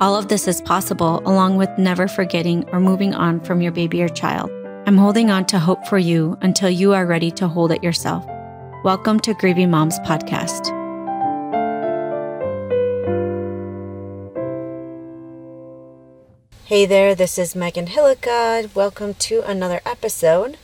All 0.00 0.14
of 0.14 0.28
this 0.28 0.46
is 0.46 0.60
possible 0.60 1.20
along 1.26 1.56
with 1.56 1.76
never 1.76 2.06
forgetting 2.06 2.68
or 2.70 2.78
moving 2.78 3.14
on 3.14 3.40
from 3.40 3.60
your 3.60 3.72
baby 3.72 4.00
or 4.00 4.08
child. 4.08 4.48
I'm 4.86 4.96
holding 4.96 5.28
on 5.28 5.44
to 5.46 5.58
hope 5.58 5.84
for 5.88 5.98
you 5.98 6.38
until 6.40 6.70
you 6.70 6.92
are 6.94 7.04
ready 7.04 7.32
to 7.32 7.48
hold 7.48 7.72
it 7.72 7.82
yourself. 7.82 8.24
Welcome 8.84 9.18
to 9.18 9.34
Grieving 9.34 9.72
Moms 9.72 9.98
Podcast. 10.06 10.68
Hey 16.66 16.86
there, 16.86 17.16
this 17.16 17.36
is 17.36 17.56
Megan 17.56 17.86
Hillica. 17.86 18.72
Welcome 18.76 19.14
to 19.14 19.42
another 19.50 19.80
episode. 19.84 20.58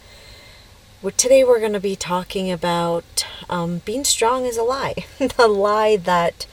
Today 1.17 1.43
we're 1.43 1.59
going 1.59 1.73
to 1.73 1.81
be 1.81 1.97
talking 1.97 2.53
about 2.53 3.27
um, 3.51 3.79
being 3.85 4.05
strong 4.05 4.47
is 4.47 4.57
a 4.57 4.63
lie. 4.63 4.95
the 5.19 5.49
lie 5.49 5.97
that 5.97 6.47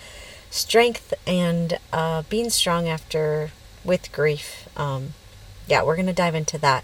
strength 0.52 1.14
and 1.26 1.80
uh, 1.92 2.22
being 2.30 2.52
strong 2.52 2.88
after 2.88 3.50
with 3.84 4.12
grief. 4.12 4.70
Um, 4.78 5.14
yeah, 5.66 5.82
we're 5.82 5.96
going 5.96 6.06
to 6.06 6.14
dive 6.14 6.36
into 6.36 6.60
that. 6.60 6.84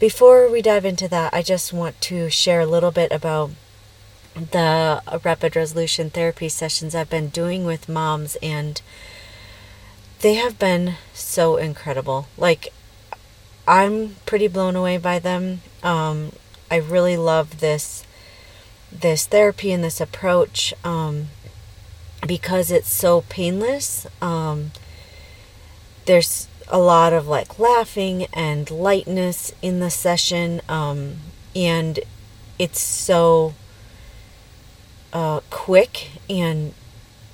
Before 0.00 0.50
we 0.50 0.60
dive 0.60 0.84
into 0.84 1.06
that, 1.08 1.32
I 1.32 1.42
just 1.42 1.72
want 1.72 2.00
to 2.02 2.28
share 2.28 2.60
a 2.60 2.66
little 2.66 2.90
bit 2.90 3.12
about 3.12 3.50
the 4.34 5.02
rapid 5.24 5.56
resolution 5.56 6.10
therapy 6.10 6.48
sessions 6.48 6.94
I've 6.94 7.08
been 7.08 7.28
doing 7.28 7.64
with 7.64 7.88
moms, 7.88 8.36
and 8.42 8.80
they 10.20 10.34
have 10.34 10.58
been 10.58 10.94
so 11.14 11.56
incredible. 11.56 12.26
Like, 12.36 12.72
I'm 13.66 14.16
pretty 14.26 14.48
blown 14.48 14.76
away 14.76 14.98
by 14.98 15.18
them. 15.18 15.60
Um, 15.82 16.32
I 16.70 16.76
really 16.76 17.16
love 17.16 17.60
this 17.60 18.04
this 18.92 19.26
therapy 19.26 19.72
and 19.72 19.82
this 19.84 20.00
approach. 20.00 20.72
Um, 20.84 21.28
because 22.26 22.70
it's 22.70 22.90
so 22.90 23.22
painless, 23.28 24.06
um, 24.20 24.72
there's 26.06 26.48
a 26.68 26.78
lot 26.78 27.12
of 27.12 27.28
like 27.28 27.58
laughing 27.58 28.26
and 28.32 28.70
lightness 28.70 29.52
in 29.62 29.80
the 29.80 29.90
session. 29.90 30.60
Um, 30.68 31.16
and 31.54 32.00
it's 32.58 32.80
so 32.80 33.54
uh, 35.12 35.40
quick 35.50 36.08
and 36.28 36.74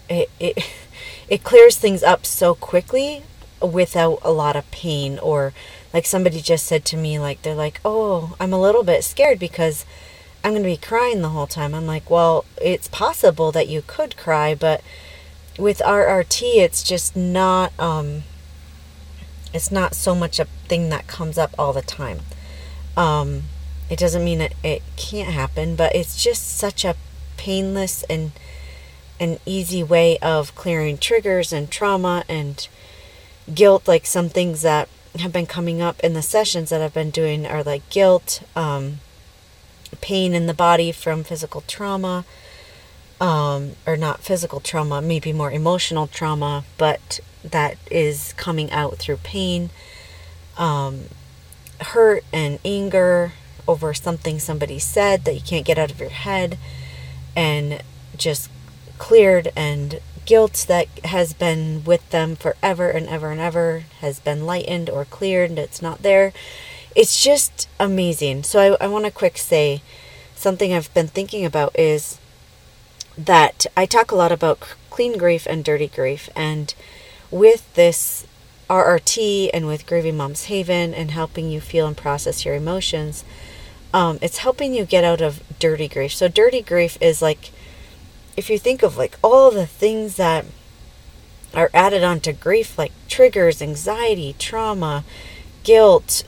it, 0.09 0.31
it, 0.39 0.71
it 1.29 1.43
clears 1.43 1.77
things 1.77 2.03
up 2.03 2.25
so 2.25 2.55
quickly 2.55 3.25
without 3.61 4.19
a 4.23 4.31
lot 4.31 4.57
of 4.57 4.69
pain 4.71 5.19
or 5.19 5.53
like 5.93 6.07
somebody 6.07 6.41
just 6.41 6.67
said 6.67 6.85
to 6.85 6.97
me 6.97 7.19
like 7.19 7.43
they're 7.43 7.55
like 7.55 7.81
oh 7.85 8.35
i'm 8.41 8.53
a 8.53 8.61
little 8.61 8.83
bit 8.83 9.05
scared 9.05 9.39
because 9.39 9.85
I'm 10.45 10.53
going 10.53 10.63
to 10.63 10.69
be 10.69 10.77
crying 10.77 11.23
the 11.23 11.29
whole 11.29 11.47
time. 11.47 11.75
I'm 11.75 11.87
like, 11.87 12.11
well, 12.11 12.45
it's 12.61 12.89
possible 12.89 13.53
that 13.53 13.69
you 13.69 13.83
could 13.87 14.17
cry, 14.17 14.55
but 14.55 14.83
with 15.59 15.79
RRT, 15.79 16.57
it's 16.57 16.83
just 16.83 17.15
not, 17.15 17.73
um, 17.79 18.25
it's 19.55 19.71
not 19.71 19.95
so 19.95 20.15
much 20.15 20.41
a 20.41 20.47
thing 20.67 20.89
that 20.89 21.07
comes 21.07 21.39
up 21.39 21.55
all 21.59 21.73
the 21.73 21.83
time. 21.83 22.21
Um, 22.97 23.45
it 23.89 23.99
doesn't 23.99 24.25
mean 24.25 24.41
it, 24.41 24.55
it 24.65 24.83
can't 24.97 25.33
happen, 25.33 25.77
but 25.77 25.95
it's 25.95 26.23
just 26.23 26.57
such 26.57 26.85
a 26.85 26.97
painless 27.37 28.03
and 28.05 28.33
an 29.21 29.39
easy 29.47 29.83
way 29.83 30.19
of 30.19 30.55
clearing 30.55 30.99
triggers 30.99 31.53
and 31.53 31.71
trauma 31.71 32.25
and 32.29 32.67
guilt. 33.53 33.87
Like 33.87 34.07
some 34.07 34.29
things 34.29 34.63
that 34.63 34.89
have 35.19 35.33
been 35.33 35.47
coming 35.47 35.81
up 35.81 36.01
in 36.01 36.15
the 36.15 36.23
sessions 36.23 36.71
that 36.71 36.81
I've 36.81 36.95
been 36.95 37.11
doing 37.11 37.47
are 37.47 37.63
like 37.63 37.89
guilt, 37.91 38.43
um, 38.57 38.99
pain 40.01 40.35
in 40.35 40.47
the 40.47 40.55
body 40.55 40.93
from 40.93 41.25
physical 41.25 41.63
trauma, 41.67 42.25
um, 43.21 43.73
or 43.87 43.97
not 43.97 44.21
physical 44.21 44.61
trauma, 44.61 45.01
maybe 45.01 45.33
more 45.33 45.51
emotional 45.51 46.07
trauma, 46.07 46.65
but 46.79 47.21
that 47.45 47.77
is 47.91 48.33
coming 48.35 48.71
out 48.71 48.97
through 48.97 49.19
pain, 49.19 49.71
um, 50.57 51.05
hurt, 51.81 52.25
and 52.33 52.59
anger 52.65 53.33
over 53.69 53.95
something 53.95 54.39
somebody 54.39 54.79
said 54.79 55.25
that 55.25 55.35
you 55.35 55.41
can't 55.41 55.65
get 55.65 55.79
out 55.79 55.91
of 55.91 56.01
your 56.01 56.11
head, 56.11 56.59
and 57.37 57.83
just 58.17 58.51
cleared 58.99 59.51
and 59.57 60.01
guilt 60.25 60.67
that 60.69 60.87
has 61.05 61.33
been 61.33 61.83
with 61.85 62.09
them 62.11 62.37
forever 62.37 62.89
and 62.91 63.09
ever 63.09 63.31
and 63.31 63.41
ever 63.41 63.85
has 64.01 64.21
been 64.21 64.47
lightened 64.47 64.89
or 64.89 65.05
cleared 65.05 65.51
and 65.51 65.59
it's 65.59 65.83
not 65.83 66.03
there 66.03 66.33
it's 66.95 67.23
just 67.23 67.69
amazing. 67.79 68.43
So 68.43 68.77
I, 68.81 68.85
I 68.85 68.89
want 68.89 69.05
to 69.05 69.11
quick 69.11 69.39
say 69.39 69.83
something 70.35 70.73
I've 70.73 70.93
been 70.95 71.09
thinking 71.09 71.45
about 71.45 71.79
is 71.79 72.19
that 73.17 73.67
I 73.77 73.87
talk 73.87 74.11
a 74.11 74.17
lot 74.17 74.33
about 74.33 74.61
clean 74.91 75.17
grief 75.19 75.47
and 75.49 75.65
dirty 75.65 75.89
grief. 75.89 76.29
And 76.35 76.75
with 77.31 77.73
this 77.75 78.27
RRT 78.69 79.51
and 79.53 79.67
with 79.67 79.87
Grieving 79.87 80.17
Moms 80.17 80.45
Haven 80.45 80.95
and 80.95 81.11
helping 81.11 81.51
you 81.51 81.61
feel 81.61 81.87
and 81.87 81.97
process 81.97 82.45
your 82.45 82.55
emotions, 82.55 83.25
um, 83.95 84.19
it's 84.23 84.39
helping 84.39 84.75
you 84.75 84.85
get 84.85 85.05
out 85.05 85.21
of 85.21 85.43
dirty 85.59 85.89
grief. 85.89 86.13
So, 86.15 86.29
dirty 86.29 86.63
grief 86.63 86.97
is 87.01 87.21
like, 87.21 87.51
if 88.37 88.49
you 88.49 88.59
think 88.59 88.83
of 88.83 88.97
like 88.97 89.19
all 89.23 89.51
the 89.51 89.67
things 89.67 90.17
that 90.17 90.47
are 91.55 91.71
added 91.75 92.03
onto 92.03 92.33
grief, 92.33 92.79
like 92.79 92.93
triggers, 93.09 93.61
anxiety, 93.61 94.35
trauma, 94.39 95.05
guilt, 95.65 96.25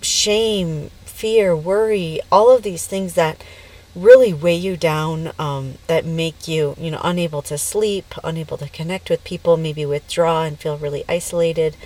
shame, 0.00 0.90
fear, 1.04 1.56
worry, 1.56 2.20
all 2.30 2.54
of 2.54 2.62
these 2.62 2.86
things 2.86 3.14
that 3.14 3.42
really 3.94 4.32
weigh 4.32 4.56
you 4.56 4.76
down, 4.76 5.32
um, 5.38 5.74
that 5.86 6.04
make 6.04 6.46
you, 6.46 6.74
you 6.78 6.90
know, 6.90 7.00
unable 7.02 7.40
to 7.42 7.56
sleep, 7.56 8.14
unable 8.22 8.58
to 8.58 8.68
connect 8.68 9.08
with 9.08 9.24
people, 9.24 9.56
maybe 9.56 9.86
withdraw 9.86 10.44
and 10.44 10.58
feel 10.58 10.76
really 10.76 11.04
isolated. 11.08 11.76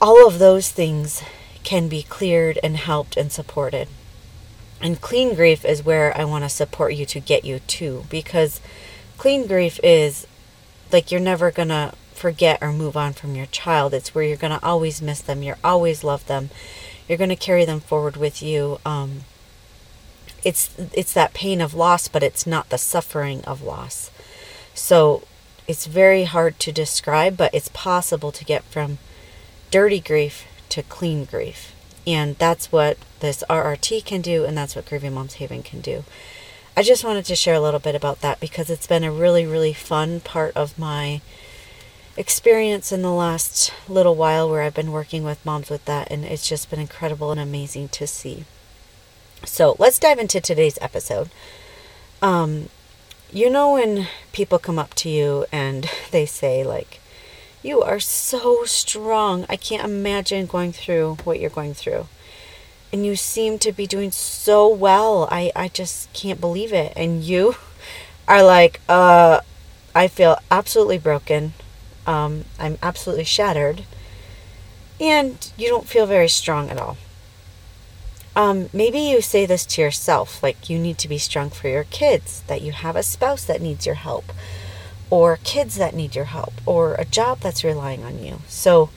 All 0.00 0.26
of 0.26 0.38
those 0.38 0.70
things 0.70 1.22
can 1.64 1.88
be 1.88 2.02
cleared 2.02 2.58
and 2.62 2.76
helped 2.76 3.16
and 3.16 3.32
supported. 3.32 3.88
And 4.80 5.00
clean 5.00 5.34
grief 5.34 5.64
is 5.64 5.84
where 5.84 6.16
I 6.18 6.24
want 6.24 6.44
to 6.44 6.50
support 6.50 6.94
you 6.94 7.06
to 7.06 7.20
get 7.20 7.44
you 7.44 7.60
to 7.60 8.04
because 8.10 8.60
clean 9.16 9.46
grief 9.46 9.78
is 9.82 10.26
like 10.92 11.10
you're 11.10 11.20
never 11.20 11.50
going 11.50 11.68
to 11.68 11.94
forget 12.22 12.62
or 12.62 12.72
move 12.72 12.96
on 12.96 13.12
from 13.12 13.34
your 13.34 13.46
child. 13.46 13.92
It's 13.92 14.14
where 14.14 14.22
you're 14.22 14.36
going 14.36 14.56
to 14.56 14.64
always 14.64 15.02
miss 15.02 15.20
them. 15.20 15.42
You're 15.42 15.58
always 15.64 16.04
love 16.04 16.24
them. 16.28 16.50
You're 17.08 17.18
going 17.18 17.30
to 17.30 17.36
carry 17.48 17.64
them 17.64 17.80
forward 17.80 18.16
with 18.16 18.40
you. 18.40 18.78
Um, 18.86 19.22
it's 20.44 20.70
it's 20.94 21.12
that 21.14 21.34
pain 21.34 21.60
of 21.60 21.74
loss, 21.74 22.06
but 22.06 22.22
it's 22.22 22.46
not 22.46 22.68
the 22.68 22.78
suffering 22.78 23.44
of 23.44 23.60
loss. 23.60 24.12
So 24.72 25.24
it's 25.66 25.86
very 25.86 26.22
hard 26.22 26.60
to 26.60 26.70
describe, 26.70 27.36
but 27.36 27.52
it's 27.52 27.70
possible 27.74 28.30
to 28.30 28.44
get 28.44 28.62
from 28.64 28.98
dirty 29.72 29.98
grief 29.98 30.46
to 30.68 30.84
clean 30.84 31.24
grief. 31.24 31.74
And 32.06 32.36
that's 32.36 32.70
what 32.70 32.98
this 33.18 33.42
RRT 33.50 34.04
can 34.04 34.20
do, 34.20 34.44
and 34.44 34.56
that's 34.56 34.76
what 34.76 34.86
Grieving 34.86 35.14
Moms 35.14 35.34
Haven 35.34 35.62
can 35.64 35.80
do. 35.80 36.04
I 36.76 36.82
just 36.82 37.04
wanted 37.04 37.24
to 37.26 37.36
share 37.36 37.54
a 37.54 37.60
little 37.60 37.80
bit 37.80 37.96
about 37.96 38.20
that 38.20 38.38
because 38.38 38.70
it's 38.70 38.86
been 38.86 39.04
a 39.04 39.12
really, 39.12 39.44
really 39.44 39.72
fun 39.72 40.20
part 40.20 40.56
of 40.56 40.78
my 40.78 41.20
experience 42.16 42.92
in 42.92 43.02
the 43.02 43.12
last 43.12 43.72
little 43.88 44.14
while 44.14 44.48
where 44.50 44.62
I've 44.62 44.74
been 44.74 44.92
working 44.92 45.24
with 45.24 45.44
moms 45.44 45.70
with 45.70 45.84
that, 45.86 46.10
and 46.10 46.24
it's 46.24 46.48
just 46.48 46.70
been 46.70 46.80
incredible 46.80 47.30
and 47.30 47.40
amazing 47.40 47.88
to 47.90 48.06
see. 48.06 48.44
So 49.44 49.76
let's 49.78 49.98
dive 49.98 50.18
into 50.18 50.40
today's 50.40 50.78
episode. 50.80 51.30
Um, 52.20 52.68
you 53.32 53.50
know, 53.50 53.72
when 53.72 54.08
people 54.32 54.58
come 54.58 54.78
up 54.78 54.94
to 54.94 55.08
you 55.08 55.46
and 55.50 55.88
they 56.10 56.26
say, 56.26 56.62
like, 56.62 57.00
you 57.62 57.80
are 57.80 58.00
so 58.00 58.64
strong. 58.64 59.46
I 59.48 59.56
can't 59.56 59.84
imagine 59.84 60.46
going 60.46 60.72
through 60.72 61.18
what 61.24 61.40
you're 61.40 61.50
going 61.50 61.74
through. 61.74 62.08
And 62.92 63.06
you 63.06 63.16
seem 63.16 63.58
to 63.60 63.72
be 63.72 63.86
doing 63.86 64.10
so 64.10 64.68
well. 64.68 65.28
I, 65.30 65.50
I 65.56 65.68
just 65.68 66.12
can't 66.12 66.40
believe 66.40 66.72
it. 66.72 66.92
And 66.94 67.22
you 67.22 67.54
are 68.28 68.42
like, 68.42 68.80
uh, 68.88 69.40
I 69.94 70.08
feel 70.08 70.36
absolutely 70.50 70.98
broken. 70.98 71.54
Um, 72.06 72.44
I'm 72.58 72.78
absolutely 72.82 73.24
shattered. 73.24 73.84
And 75.00 75.52
you 75.56 75.68
don't 75.68 75.88
feel 75.88 76.06
very 76.06 76.28
strong 76.28 76.70
at 76.70 76.78
all. 76.78 76.96
Um, 78.34 78.70
maybe 78.72 78.98
you 78.98 79.20
say 79.20 79.44
this 79.44 79.66
to 79.66 79.82
yourself, 79.82 80.42
like 80.42 80.70
you 80.70 80.78
need 80.78 80.96
to 80.98 81.08
be 81.08 81.18
strong 81.18 81.50
for 81.50 81.68
your 81.68 81.84
kids, 81.84 82.42
that 82.46 82.62
you 82.62 82.72
have 82.72 82.96
a 82.96 83.02
spouse 83.02 83.44
that 83.44 83.60
needs 83.60 83.84
your 83.84 83.96
help, 83.96 84.32
or 85.10 85.38
kids 85.44 85.76
that 85.76 85.94
need 85.94 86.14
your 86.16 86.26
help, 86.26 86.54
or 86.64 86.94
a 86.94 87.04
job 87.04 87.40
that's 87.40 87.64
relying 87.64 88.04
on 88.04 88.22
you. 88.24 88.38
So 88.48 88.88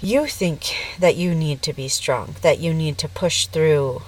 you 0.00 0.26
think 0.26 0.74
that 0.98 1.16
you 1.16 1.34
need 1.34 1.60
to 1.62 1.72
be 1.74 1.88
strong, 1.88 2.36
that 2.40 2.58
you 2.58 2.72
need 2.72 2.96
to 2.98 3.08
push 3.08 3.46
through. 3.46 4.02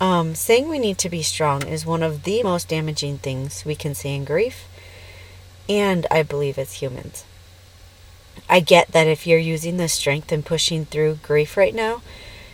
Um, 0.00 0.34
saying 0.34 0.68
we 0.68 0.78
need 0.78 0.98
to 0.98 1.08
be 1.08 1.22
strong 1.22 1.66
is 1.66 1.84
one 1.84 2.02
of 2.02 2.22
the 2.22 2.42
most 2.42 2.68
damaging 2.68 3.18
things 3.18 3.64
we 3.64 3.74
can 3.74 3.94
say 3.94 4.14
in 4.14 4.24
grief, 4.24 4.66
and 5.68 6.06
I 6.10 6.22
believe 6.22 6.58
as 6.58 6.74
humans. 6.74 7.24
I 8.48 8.60
get 8.60 8.92
that 8.92 9.06
if 9.06 9.26
you're 9.26 9.38
using 9.38 9.76
the 9.76 9.88
strength 9.88 10.32
and 10.32 10.44
pushing 10.44 10.84
through 10.84 11.20
grief 11.22 11.56
right 11.56 11.74
now, 11.74 12.02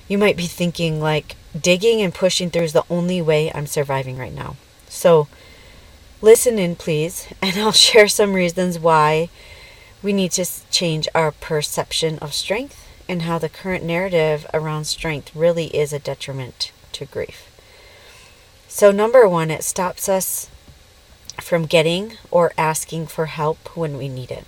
you 0.09 0.19
might 0.19 0.37
be 0.37 0.47
thinking, 0.47 1.01
like, 1.01 1.37
digging 1.59 2.01
and 2.01 2.15
pushing 2.15 2.51
through 2.51 2.65
is 2.65 2.73
the 2.73 2.85
only 2.91 3.23
way 3.23 3.51
I'm 3.53 3.67
surviving 3.67 4.19
right 4.19 4.35
now. 4.35 4.57
So, 4.89 5.29
listen 6.21 6.59
in, 6.59 6.77
please, 6.77 7.29
and 7.43 7.57
I'll 7.57 7.73
share 7.73 8.09
some 8.09 8.35
reasons 8.35 8.79
why 8.79 9.29
we 10.03 10.13
need 10.13 10.33
to 10.33 10.47
change 10.71 11.09
our 11.15 11.33
perception 11.33 12.19
of 12.19 12.35
strength 12.35 12.87
and 13.09 13.23
how 13.23 13.39
the 13.39 13.49
current 13.49 13.85
narrative 13.85 14.47
around 14.53 14.85
strength 14.85 15.35
really 15.35 15.67
is 15.77 15.93
a 15.93 15.99
detriment 15.99 16.73
to 16.93 17.05
grief. 17.05 17.51
So, 18.69 18.91
number 18.91 19.29
one, 19.29 19.51
it 19.51 19.63
stops 19.63 20.09
us 20.09 20.49
from 21.41 21.67
getting 21.67 22.17
or 22.31 22.53
asking 22.57 23.07
for 23.07 23.27
help 23.27 23.77
when 23.77 23.97
we 23.97 24.09
need 24.09 24.31
it. 24.31 24.45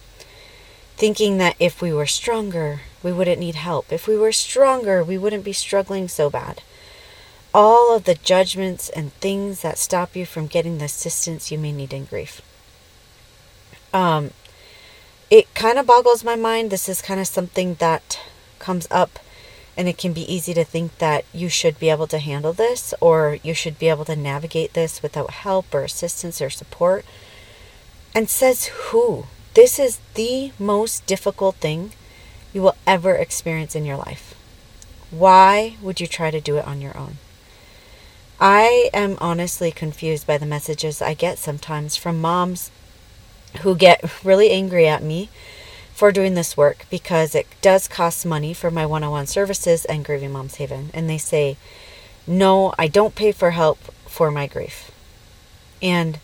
Thinking 0.97 1.39
that 1.39 1.57
if 1.59 1.83
we 1.83 1.93
were 1.93 2.07
stronger, 2.07 2.81
we 3.03 3.13
wouldn't 3.13 3.41
need 3.41 3.55
help. 3.55 3.93
If 3.93 4.07
we 4.09 4.17
were 4.17 4.33
stronger, 4.33 5.05
we 5.05 5.19
wouldn't 5.19 5.45
be 5.45 5.53
struggling 5.53 6.09
so 6.09 6.31
bad 6.31 6.63
all 7.57 7.97
of 7.97 8.05
the 8.05 8.15
judgments 8.15 8.91
and 8.91 9.15
things 9.15 9.63
that 9.63 9.79
stop 9.79 10.15
you 10.15 10.27
from 10.27 10.47
getting 10.47 10.77
the 10.77 10.85
assistance 10.85 11.51
you 11.51 11.57
may 11.57 11.73
need 11.73 11.91
in 11.91 12.05
grief. 12.05 12.43
Um, 13.95 14.33
it 15.31 15.55
kind 15.55 15.79
of 15.79 15.87
boggles 15.87 16.23
my 16.23 16.37
mind. 16.37 16.71
This 16.71 16.87
is 16.87 17.01
kind 17.01 17.19
of 17.19 17.27
something 17.27 17.77
that 17.77 18.21
comes 18.59 18.87
up, 18.91 19.19
and 19.75 19.89
it 19.89 19.97
can 19.97 20.13
be 20.13 20.31
easy 20.31 20.53
to 20.53 20.65
think 20.65 20.99
that 20.99 21.25
you 21.33 21.49
should 21.49 21.79
be 21.79 21.89
able 21.89 22.07
to 22.09 22.19
handle 22.19 22.53
this 22.53 22.93
or 23.01 23.39
you 23.43 23.55
should 23.55 23.79
be 23.79 23.89
able 23.89 24.05
to 24.05 24.17
navigate 24.17 24.75
this 24.75 25.03
without 25.03 25.31
help 25.31 25.75
or 25.75 25.83
assistance 25.83 26.43
or 26.43 26.51
support. 26.51 27.07
And 28.15 28.29
says 28.29 28.67
who? 28.67 29.29
This 29.57 29.79
is 29.79 30.01
the 30.13 30.53
most 30.59 31.07
difficult 31.07 31.57
thing 31.57 31.93
you 32.53 32.61
will 32.61 32.77
ever 32.87 33.15
experience 33.15 33.75
in 33.75 33.87
your 33.87 33.97
life. 33.97 34.35
Why 35.11 35.79
would 35.81 35.99
you 35.99 36.07
try 36.07 36.31
to 36.31 36.43
do 36.43 36.59
it 36.59 36.67
on 36.67 36.83
your 36.83 36.95
own? 36.95 37.17
I 38.39 38.91
am 38.93 39.17
honestly 39.19 39.71
confused 39.71 40.27
by 40.27 40.37
the 40.37 40.45
messages 40.45 41.01
I 41.01 41.15
get 41.15 41.39
sometimes 41.39 41.97
from 41.97 42.21
moms 42.21 42.71
who 43.63 43.75
get 43.75 44.23
really 44.23 44.51
angry 44.51 44.87
at 44.87 45.03
me 45.03 45.31
for 45.95 46.13
doing 46.13 46.35
this 46.35 46.55
work 46.55 46.85
because 46.91 47.35
it 47.35 47.47
does 47.63 47.89
cost 47.89 48.27
money 48.27 48.53
for 48.53 48.71
my 48.71 48.85
one 48.85 49.05
on 49.05 49.11
one 49.11 49.27
services 49.27 49.87
and 49.87 50.05
Grieving 50.05 50.33
Moms 50.33 50.57
Haven. 50.57 50.91
And 50.93 51.09
they 51.09 51.17
say, 51.17 51.57
No, 52.27 52.75
I 52.79 52.89
don't 52.89 53.15
pay 53.15 53.33
for 53.33 53.53
help 53.53 53.79
for 54.05 54.31
my 54.31 54.47
grief. 54.47 54.91
And 55.81 56.19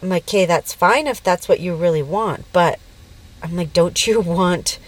I'm 0.00 0.08
like, 0.08 0.24
Okay, 0.24 0.46
that's 0.46 0.72
fine 0.72 1.06
if 1.06 1.22
that's 1.22 1.48
what 1.48 1.60
you 1.60 1.74
really 1.74 2.02
want. 2.02 2.44
But 2.52 2.78
I'm 3.42 3.56
like, 3.56 3.72
Don't 3.72 4.06
you 4.06 4.20
want 4.38 4.78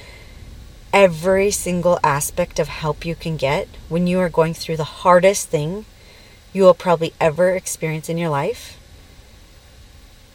every 0.93 1.51
single 1.51 1.99
aspect 2.05 2.59
of 2.59 2.69
help 2.69 3.05
you 3.05 3.15
can 3.15 3.37
get 3.37 3.67
when 3.89 4.07
you 4.07 4.21
are 4.21 4.29
going 4.29 4.53
through 4.53 4.77
the 4.77 4.85
hardest 4.85 5.49
thing 5.49 5.87
you 6.53 6.63
will 6.63 6.75
probably 6.75 7.15
ever 7.19 7.51
experience 7.51 8.09
in 8.09 8.19
your 8.19 8.29
life, 8.29 8.79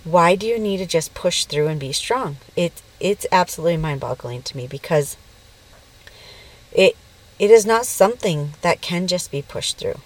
why 0.03 0.35
do 0.35 0.47
you 0.47 0.57
need 0.57 0.77
to 0.77 0.85
just 0.85 1.13
push 1.13 1.45
through 1.45 1.67
and 1.67 1.79
be 1.79 1.91
strong? 1.91 2.37
It 2.55 2.81
it's 2.99 3.27
absolutely 3.31 3.77
mind-boggling 3.77 4.41
to 4.43 4.57
me 4.57 4.65
because 4.65 5.17
it 6.71 6.95
it 7.37 7.51
is 7.51 7.65
not 7.65 7.85
something 7.85 8.53
that 8.61 8.81
can 8.81 9.05
just 9.05 9.29
be 9.29 9.43
pushed 9.43 9.77
through. 9.77 9.99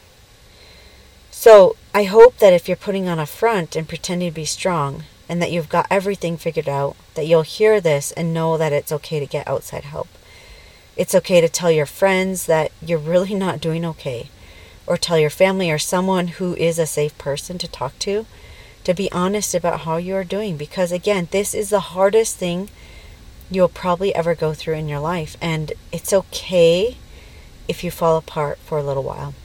So, 1.30 1.78
I 1.94 2.06
hope 2.06 2.38
that 2.38 2.54
if 2.54 2.70
you're 2.70 2.78
putting 2.78 3.10
on 3.10 3.20
a 3.20 3.26
front 3.26 3.76
and 3.76 3.88
pretending 3.88 4.30
to 4.30 4.36
be 4.36 4.46
strong 4.46 5.04
and 5.28 5.42
that 5.42 5.52
you've 5.52 5.68
got 5.68 5.88
everything 5.92 6.38
figured 6.38 6.70
out, 6.70 6.96
that 7.16 7.28
you'll 7.28 7.42
hear 7.42 7.82
this 7.82 8.14
and 8.14 8.34
know 8.34 8.58
that 8.58 8.72
it's 8.72 8.94
okay 8.94 9.20
to 9.20 9.26
get 9.26 9.46
outside 9.46 9.84
help. 9.84 10.08
It's 10.96 11.14
okay 11.14 11.42
to 11.42 11.50
tell 11.50 11.70
your 11.70 11.86
friends 11.86 12.46
that 12.46 12.72
you're 12.82 12.98
really 12.98 13.36
not 13.36 13.60
doing 13.60 13.84
okay 13.84 14.30
or 14.88 14.96
tell 14.96 15.20
your 15.20 15.30
family 15.30 15.70
or 15.70 15.78
someone 15.78 16.30
who 16.30 16.56
is 16.56 16.80
a 16.80 16.86
safe 16.86 17.18
person 17.18 17.58
to 17.58 17.68
talk 17.68 18.00
to 18.00 18.26
to 18.86 18.94
be 18.94 19.12
honest 19.12 19.54
about 19.54 19.82
how 19.82 19.98
you 19.98 20.16
are 20.16 20.24
doing 20.24 20.58
because 20.58 20.92
again 20.92 21.28
this 21.32 21.54
is 21.54 21.70
the 21.70 21.80
hardest 21.80 22.36
thing 22.36 22.68
you'll 23.50 23.70
probably 23.70 24.14
ever 24.16 24.34
go 24.34 24.54
through 24.54 24.74
in 24.74 24.90
your 24.90 25.00
life 25.00 25.38
and 25.40 25.74
it's 25.92 26.12
okay 26.12 26.98
if 27.68 27.84
you 27.84 27.92
fall 27.92 28.18
apart 28.18 28.58
for 28.58 28.80
a 28.80 28.84
little 28.84 29.04
while 29.04 29.36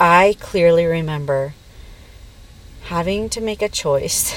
i 0.00 0.34
clearly 0.40 0.84
remember 0.86 1.54
having 2.84 3.28
to 3.28 3.40
make 3.40 3.62
a 3.62 3.68
choice 3.68 4.34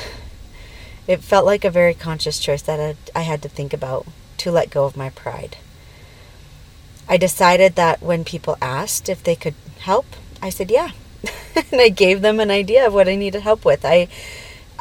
it 1.07 1.23
felt 1.23 1.45
like 1.45 1.65
a 1.65 1.71
very 1.71 1.93
conscious 1.95 2.37
choice 2.37 2.61
that 2.61 2.95
i 3.15 3.21
had 3.21 3.41
to 3.41 3.49
think 3.49 3.73
about 3.73 4.05
to 4.37 4.51
let 4.51 4.69
go 4.69 4.85
of 4.85 4.95
my 4.95 5.09
pride 5.09 5.57
I 7.07 7.17
decided 7.17 7.75
that 7.75 8.01
when 8.01 8.23
people 8.23 8.57
asked 8.61 9.09
if 9.09 9.23
they 9.23 9.35
could 9.35 9.55
help, 9.79 10.05
I 10.41 10.49
said, 10.49 10.71
yeah. 10.71 10.91
and 11.71 11.81
I 11.81 11.89
gave 11.89 12.21
them 12.21 12.39
an 12.39 12.51
idea 12.51 12.87
of 12.87 12.93
what 12.93 13.07
I 13.07 13.15
needed 13.15 13.41
help 13.41 13.65
with. 13.65 13.85
I 13.85 14.07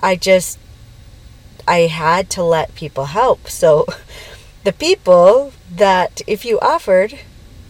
I 0.02 0.16
just 0.16 0.58
I 1.66 1.80
had 1.80 2.30
to 2.30 2.42
let 2.42 2.74
people 2.74 3.06
help. 3.06 3.48
So 3.48 3.86
the 4.64 4.72
people 4.72 5.52
that 5.70 6.22
if 6.26 6.44
you 6.44 6.58
offered 6.60 7.18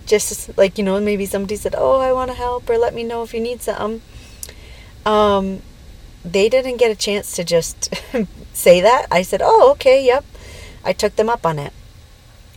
just 0.06 0.56
like 0.56 0.78
you 0.78 0.84
know 0.84 1.00
maybe 1.00 1.26
somebody 1.26 1.56
said, 1.56 1.74
"Oh, 1.76 2.00
I 2.00 2.12
want 2.12 2.30
to 2.30 2.36
help," 2.36 2.68
or 2.68 2.78
"Let 2.78 2.94
me 2.94 3.04
know 3.04 3.22
if 3.22 3.34
you 3.34 3.40
need 3.40 3.62
something," 3.62 4.02
um, 5.06 5.62
they 6.24 6.48
didn't 6.48 6.76
get 6.76 6.90
a 6.90 6.94
chance 6.96 7.34
to 7.36 7.44
just 7.44 7.92
say 8.52 8.80
that. 8.80 9.06
I 9.10 9.22
said, 9.22 9.40
"Oh, 9.42 9.70
okay, 9.72 10.04
yep." 10.04 10.24
I 10.84 10.92
took 10.92 11.16
them 11.16 11.28
up 11.30 11.46
on 11.46 11.58
it. 11.58 11.72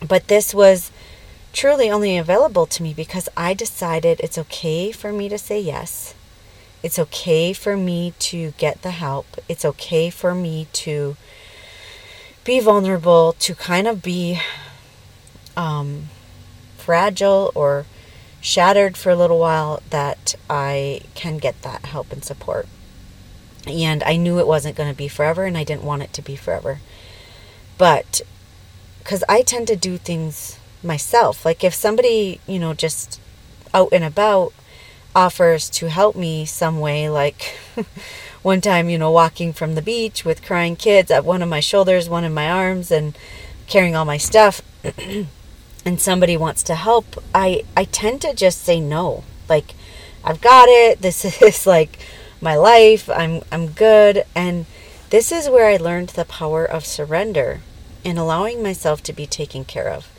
But 0.06 0.28
this 0.28 0.54
was 0.54 0.92
truly 1.54 1.90
only 1.90 2.18
available 2.18 2.66
to 2.66 2.84
me 2.84 2.94
because 2.94 3.30
I 3.38 3.54
decided 3.54 4.20
it's 4.20 4.38
okay 4.38 4.92
for 4.92 5.12
me 5.14 5.30
to 5.30 5.38
say 5.38 5.60
yes. 5.60 6.14
It's 6.84 7.00
okay 7.00 7.54
for 7.54 7.78
me 7.78 8.14
to 8.20 8.52
get 8.58 8.82
the 8.82 8.92
help. 8.92 9.26
It's 9.50 9.66
okay 9.66 10.10
for 10.10 10.36
me 10.36 10.68
to 10.74 11.16
be 12.44 12.60
vulnerable, 12.60 13.34
to 13.40 13.56
kind 13.56 13.88
of 13.88 14.04
be 14.04 14.40
um, 15.58 16.10
fragile 16.86 17.52
or 17.56 17.86
shattered 18.42 18.96
for 18.96 19.10
a 19.10 19.16
little 19.16 19.40
while, 19.40 19.82
that 19.90 20.36
I 20.50 21.02
can 21.16 21.38
get 21.38 21.62
that 21.64 21.86
help 21.88 22.12
and 22.12 22.24
support. 22.24 22.68
And 23.68 24.04
I 24.04 24.16
knew 24.16 24.40
it 24.40 24.48
wasn't 24.48 24.78
going 24.78 24.92
to 24.92 24.98
be 24.98 25.08
forever, 25.08 25.46
and 25.46 25.58
I 25.58 25.64
didn't 25.64 25.84
want 25.84 26.04
it 26.04 26.14
to 26.14 26.22
be 26.22 26.36
forever. 26.36 26.80
But 27.78 28.22
because 29.00 29.24
I 29.28 29.42
tend 29.42 29.68
to 29.68 29.76
do 29.76 29.98
things 29.98 30.60
myself. 30.86 31.46
Like 31.46 31.64
if 31.64 31.74
somebody, 31.74 32.40
you 32.48 32.60
know, 32.60 32.74
just 32.74 33.20
out 33.74 33.90
and 33.92 34.04
about 34.04 34.54
offers 35.16 35.70
to 35.72 35.90
help 35.90 36.16
me 36.16 36.46
some 36.46 36.80
way, 36.80 37.10
like 37.10 37.58
one 38.42 38.62
time, 38.62 38.90
you 38.90 38.98
know, 38.98 39.12
walking 39.12 39.52
from 39.52 39.76
the 39.76 39.82
beach 39.82 40.24
with 40.24 40.46
crying 40.46 40.76
kids 40.76 41.12
at 41.12 41.26
one 41.26 41.42
of 41.42 41.50
my 41.50 41.60
shoulders, 41.60 42.10
one 42.10 42.24
in 42.24 42.34
my 42.34 42.50
arms, 42.50 42.92
and 42.92 43.18
carrying 43.68 43.96
all 43.96 44.06
my 44.06 44.18
stuff, 44.18 44.62
and 45.86 46.02
somebody 46.02 46.36
wants 46.36 46.64
to 46.64 46.76
help, 46.76 47.24
I, 47.34 47.64
I 47.78 47.86
tend 47.86 48.22
to 48.22 48.34
just 48.34 48.64
say 48.64 48.80
no. 48.80 49.24
Like, 49.48 49.76
I've 50.24 50.42
got 50.42 50.68
it. 50.68 51.02
This 51.02 51.24
is 51.24 51.68
like 51.68 52.00
my 52.42 52.56
life. 52.56 53.10
I'm, 53.10 53.42
I'm 53.52 53.68
good. 53.68 54.26
And 54.36 54.66
this 55.12 55.32
is 55.32 55.50
where 55.50 55.68
I 55.68 55.78
learned 55.78 56.10
the 56.10 56.26
power 56.26 56.66
of 56.66 56.86
surrender 56.86 57.62
and 58.04 58.18
allowing 58.18 58.64
myself 58.64 59.02
to 59.04 59.14
be 59.14 59.26
taken 59.26 59.64
care 59.64 59.90
of 59.90 60.10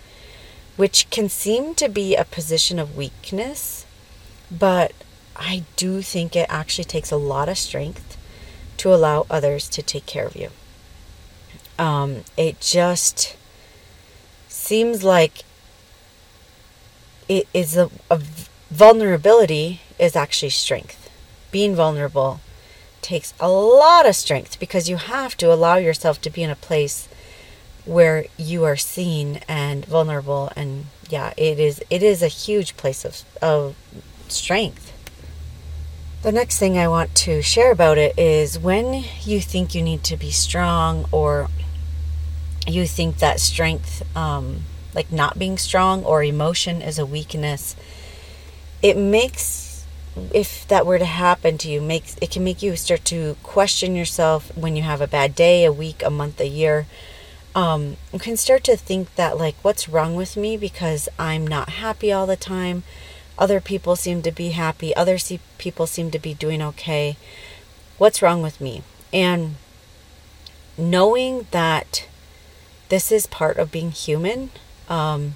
which 0.76 1.08
can 1.10 1.28
seem 1.28 1.74
to 1.74 1.88
be 1.88 2.14
a 2.14 2.24
position 2.24 2.78
of 2.78 2.96
weakness, 2.96 3.86
but 4.50 4.92
I 5.34 5.64
do 5.74 6.02
think 6.02 6.36
it 6.36 6.46
actually 6.48 6.84
takes 6.84 7.10
a 7.10 7.16
lot 7.16 7.48
of 7.48 7.58
strength 7.58 8.16
to 8.78 8.94
allow 8.94 9.26
others 9.30 9.68
to 9.70 9.82
take 9.82 10.06
care 10.06 10.26
of 10.26 10.36
you. 10.36 10.50
Um, 11.78 12.24
it 12.36 12.60
just 12.60 13.36
seems 14.48 15.02
like 15.02 15.44
it 17.28 17.48
is 17.52 17.76
a, 17.76 17.90
a 18.10 18.20
vulnerability 18.70 19.80
is 19.98 20.16
actually 20.16 20.50
strength. 20.50 21.10
Being 21.50 21.74
vulnerable 21.74 22.40
takes 23.02 23.32
a 23.38 23.48
lot 23.48 24.06
of 24.06 24.16
strength 24.16 24.58
because 24.58 24.88
you 24.88 24.96
have 24.96 25.36
to 25.36 25.52
allow 25.52 25.76
yourself 25.76 26.20
to 26.20 26.30
be 26.30 26.42
in 26.42 26.50
a 26.50 26.56
place 26.56 27.08
where 27.84 28.24
you 28.36 28.64
are 28.64 28.76
seen 28.76 29.40
and 29.46 29.84
vulnerable 29.86 30.50
and 30.56 30.86
yeah 31.08 31.32
it 31.36 31.60
is 31.60 31.80
it 31.88 32.02
is 32.02 32.20
a 32.20 32.28
huge 32.28 32.76
place 32.76 33.04
of, 33.04 33.22
of 33.40 33.76
strength 34.26 34.92
the 36.22 36.32
next 36.32 36.58
thing 36.58 36.76
i 36.76 36.88
want 36.88 37.14
to 37.14 37.40
share 37.40 37.70
about 37.70 37.96
it 37.96 38.18
is 38.18 38.58
when 38.58 39.04
you 39.22 39.40
think 39.40 39.72
you 39.72 39.80
need 39.82 40.02
to 40.02 40.16
be 40.16 40.32
strong 40.32 41.06
or 41.12 41.48
you 42.66 42.84
think 42.88 43.18
that 43.18 43.38
strength 43.38 44.02
um, 44.16 44.62
like 44.96 45.12
not 45.12 45.38
being 45.38 45.58
strong 45.58 46.02
or 46.04 46.24
emotion 46.24 46.82
is 46.82 46.98
a 46.98 47.06
weakness, 47.06 47.76
it 48.82 48.96
makes 48.96 49.84
if 50.32 50.66
that 50.68 50.86
were 50.86 50.98
to 50.98 51.04
happen 51.04 51.58
to 51.58 51.68
you 51.68 51.80
makes 51.80 52.16
it 52.22 52.30
can 52.30 52.42
make 52.42 52.62
you 52.62 52.74
start 52.74 53.04
to 53.04 53.36
question 53.42 53.94
yourself 53.94 54.50
when 54.56 54.74
you 54.74 54.82
have 54.82 55.02
a 55.02 55.06
bad 55.06 55.34
day, 55.34 55.64
a 55.64 55.72
week, 55.72 56.02
a 56.02 56.10
month, 56.10 56.40
a 56.40 56.48
year. 56.48 56.86
Um, 57.54 57.96
you 58.12 58.18
can 58.18 58.36
start 58.36 58.64
to 58.64 58.76
think 58.76 59.14
that 59.16 59.38
like 59.38 59.56
what's 59.62 59.88
wrong 59.88 60.14
with 60.14 60.36
me 60.36 60.56
because 60.56 61.08
I'm 61.18 61.46
not 61.46 61.68
happy 61.68 62.10
all 62.12 62.26
the 62.26 62.36
time. 62.36 62.82
Other 63.38 63.60
people 63.60 63.96
seem 63.96 64.22
to 64.22 64.32
be 64.32 64.50
happy. 64.50 64.96
Other 64.96 65.18
see- 65.18 65.40
people 65.58 65.86
seem 65.86 66.10
to 66.10 66.18
be 66.18 66.32
doing 66.32 66.62
okay. 66.62 67.16
What's 67.98 68.22
wrong 68.22 68.40
with 68.42 68.60
me? 68.60 68.82
And 69.12 69.56
knowing 70.78 71.46
that 71.50 72.06
this 72.88 73.10
is 73.10 73.26
part 73.26 73.56
of 73.58 73.72
being 73.72 73.90
human, 73.90 74.50
um, 74.88 75.34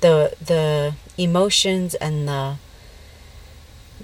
the 0.00 0.34
the 0.44 0.94
emotions 1.16 1.94
and 1.94 2.28
the 2.28 2.56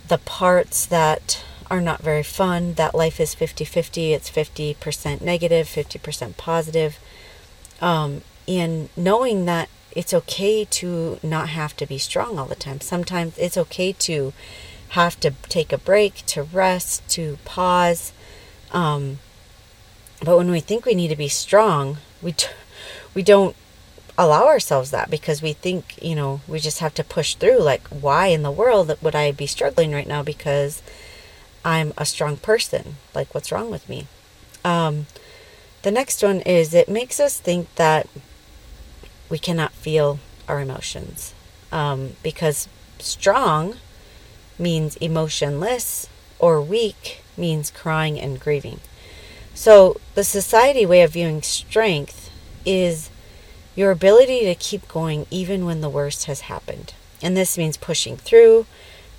the 0.09 0.19
parts 0.19 0.87
that 0.87 1.45
are 1.71 1.81
not 1.81 2.03
very 2.03 2.23
fun, 2.23 2.75
that 2.75 2.95
life 2.95 3.19
is 3.19 3.35
50-50, 3.35 4.11
it's 4.11 4.29
50% 4.29 5.23
negative, 5.23 5.67
50% 5.67 6.37
positive. 6.37 6.99
Um, 7.81 8.21
and 8.47 8.91
knowing 8.95 9.47
that 9.47 9.71
it's 9.93 10.13
okay 10.13 10.65
to 10.67 11.19
not 11.23 11.49
have 11.51 11.77
to 11.77 11.87
be 11.87 11.99
strong 11.99 12.39
all 12.39 12.47
the 12.47 12.55
time. 12.55 12.81
Sometimes 12.81 13.39
it's 13.39 13.57
okay 13.57 13.93
to 13.93 14.33
have 14.91 15.19
to 15.21 15.31
take 15.49 15.73
a 15.73 15.79
break, 15.79 16.27
to 16.27 16.43
rest, 16.43 17.09
to 17.11 17.39
pause. 17.45 18.13
Um, 18.73 19.19
but 20.23 20.37
when 20.37 20.51
we 20.51 20.61
think 20.61 20.85
we 20.85 20.95
need 20.95 21.09
to 21.09 21.17
be 21.17 21.29
strong, 21.29 21.99
we 22.21 22.33
t- 22.33 22.49
we 23.15 23.23
don't 23.23 23.57
allow 24.19 24.47
ourselves 24.47 24.91
that 24.91 25.11
because 25.11 25.43
we 25.43 25.53
think, 25.53 25.99
you 26.03 26.15
know, 26.15 26.41
we 26.47 26.59
just 26.59 26.81
have 26.81 26.95
to 26.95 27.05
push 27.05 27.35
through. 27.35 27.61
Like, 27.61 27.87
why 27.89 28.27
in 28.27 28.43
the 28.43 28.51
world 28.51 28.95
would 29.01 29.15
I 29.15 29.33
be 29.33 29.47
struggling 29.47 29.93
right 29.93 30.07
now 30.07 30.23
because 30.23 30.83
I'm 31.65 31.93
a 31.97 32.05
strong 32.05 32.37
person? 32.37 32.97
Like, 33.15 33.35
what's 33.35 33.53
wrong 33.53 33.71
with 33.71 33.89
me? 33.89 34.07
Um, 34.65 35.07
the 35.83 35.91
next 35.91 36.23
one 36.23 36.41
is 36.43 36.75
it 36.75 36.89
makes 36.89 37.19
us 37.19 37.41
think 37.41 37.75
that 37.77 38.07
we 39.29 39.39
cannot 39.39 39.73
feel 39.73 40.21
our 40.47 40.61
emotions 40.61 41.35
um, 41.73 42.13
because 42.23 42.69
strong 42.99 43.77
means 44.59 44.97
emotionless 44.97 46.09
or 46.39 46.61
weak 46.61 47.23
means 47.37 47.71
crying 47.71 48.21
and 48.21 48.39
grieving. 48.39 48.81
So, 49.55 50.01
the 50.15 50.25
society 50.25 50.87
way 50.87 51.03
of 51.03 51.13
viewing 51.13 51.43
strength 51.43 52.31
is 52.65 53.11
your 53.75 53.91
ability 53.91 54.45
to 54.45 54.55
keep 54.55 54.87
going 54.89 55.27
even 55.31 55.65
when 55.65 55.81
the 55.81 55.89
worst 55.89 56.25
has 56.25 56.43
happened. 56.43 56.95
And 57.23 57.37
this 57.37 57.57
means 57.57 57.77
pushing 57.77 58.17
through, 58.17 58.67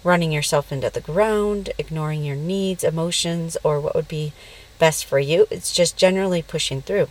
running 0.03 0.31
yourself 0.31 0.72
into 0.72 0.89
the 0.89 1.01
ground, 1.01 1.72
ignoring 1.77 2.24
your 2.24 2.36
needs, 2.36 2.83
emotions, 2.83 3.57
or 3.63 3.79
what 3.79 3.95
would 3.95 4.07
be 4.07 4.33
best 4.79 5.05
for 5.05 5.19
you. 5.19 5.48
It's 5.50 5.74
just 5.74 5.98
generally 5.98 6.41
pushing 6.41 6.81
through. 6.81 7.07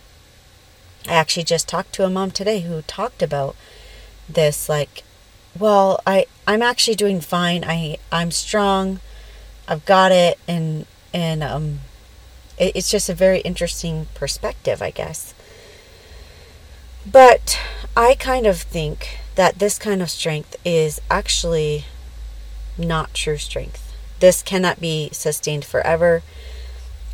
I 1.07 1.13
actually 1.13 1.43
just 1.43 1.67
talked 1.67 1.93
to 1.93 2.05
a 2.05 2.09
mom 2.09 2.31
today 2.31 2.61
who 2.61 2.81
talked 2.83 3.21
about 3.21 3.55
this 4.29 4.69
like 4.69 5.03
well, 5.59 5.99
I 6.05 6.25
I'm 6.47 6.61
actually 6.61 6.95
doing 6.95 7.21
fine. 7.21 7.63
I 7.63 7.97
I'm 8.11 8.31
strong. 8.31 8.99
I've 9.67 9.85
got 9.85 10.11
it 10.11 10.39
and 10.47 10.85
and 11.13 11.43
um 11.43 11.79
it, 12.57 12.75
it's 12.75 12.89
just 12.89 13.09
a 13.09 13.13
very 13.13 13.39
interesting 13.41 14.07
perspective, 14.13 14.81
I 14.81 14.91
guess. 14.91 15.33
But 17.05 17.59
I 17.97 18.15
kind 18.15 18.47
of 18.47 18.61
think 18.61 19.19
that 19.35 19.59
this 19.59 19.77
kind 19.77 20.01
of 20.01 20.09
strength 20.09 20.55
is 20.63 21.01
actually 21.09 21.85
not 22.77 23.13
true 23.13 23.37
strength. 23.37 23.93
This 24.19 24.41
cannot 24.41 24.79
be 24.79 25.09
sustained 25.11 25.65
forever. 25.65 26.23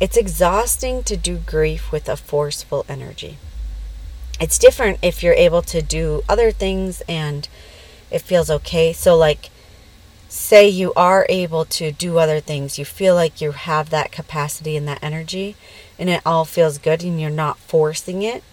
It's 0.00 0.16
exhausting 0.16 1.02
to 1.04 1.16
do 1.16 1.38
grief 1.38 1.90
with 1.90 2.08
a 2.08 2.16
forceful 2.16 2.86
energy. 2.88 3.36
It's 4.40 4.58
different 4.58 4.98
if 5.02 5.22
you're 5.22 5.34
able 5.34 5.62
to 5.62 5.82
do 5.82 6.22
other 6.28 6.50
things 6.50 7.02
and 7.08 7.48
it 8.10 8.22
feels 8.22 8.48
okay. 8.48 8.92
So, 8.92 9.16
like, 9.16 9.50
say 10.28 10.68
you 10.68 10.92
are 10.94 11.26
able 11.28 11.64
to 11.64 11.90
do 11.90 12.18
other 12.18 12.40
things, 12.40 12.78
you 12.78 12.84
feel 12.84 13.16
like 13.16 13.40
you 13.40 13.50
have 13.50 13.90
that 13.90 14.12
capacity 14.12 14.76
and 14.76 14.86
that 14.86 15.02
energy, 15.02 15.56
and 15.98 16.08
it 16.08 16.22
all 16.24 16.44
feels 16.44 16.78
good 16.78 17.02
and 17.02 17.20
you're 17.20 17.28
not 17.28 17.58
forcing 17.58 18.22
it 18.22 18.44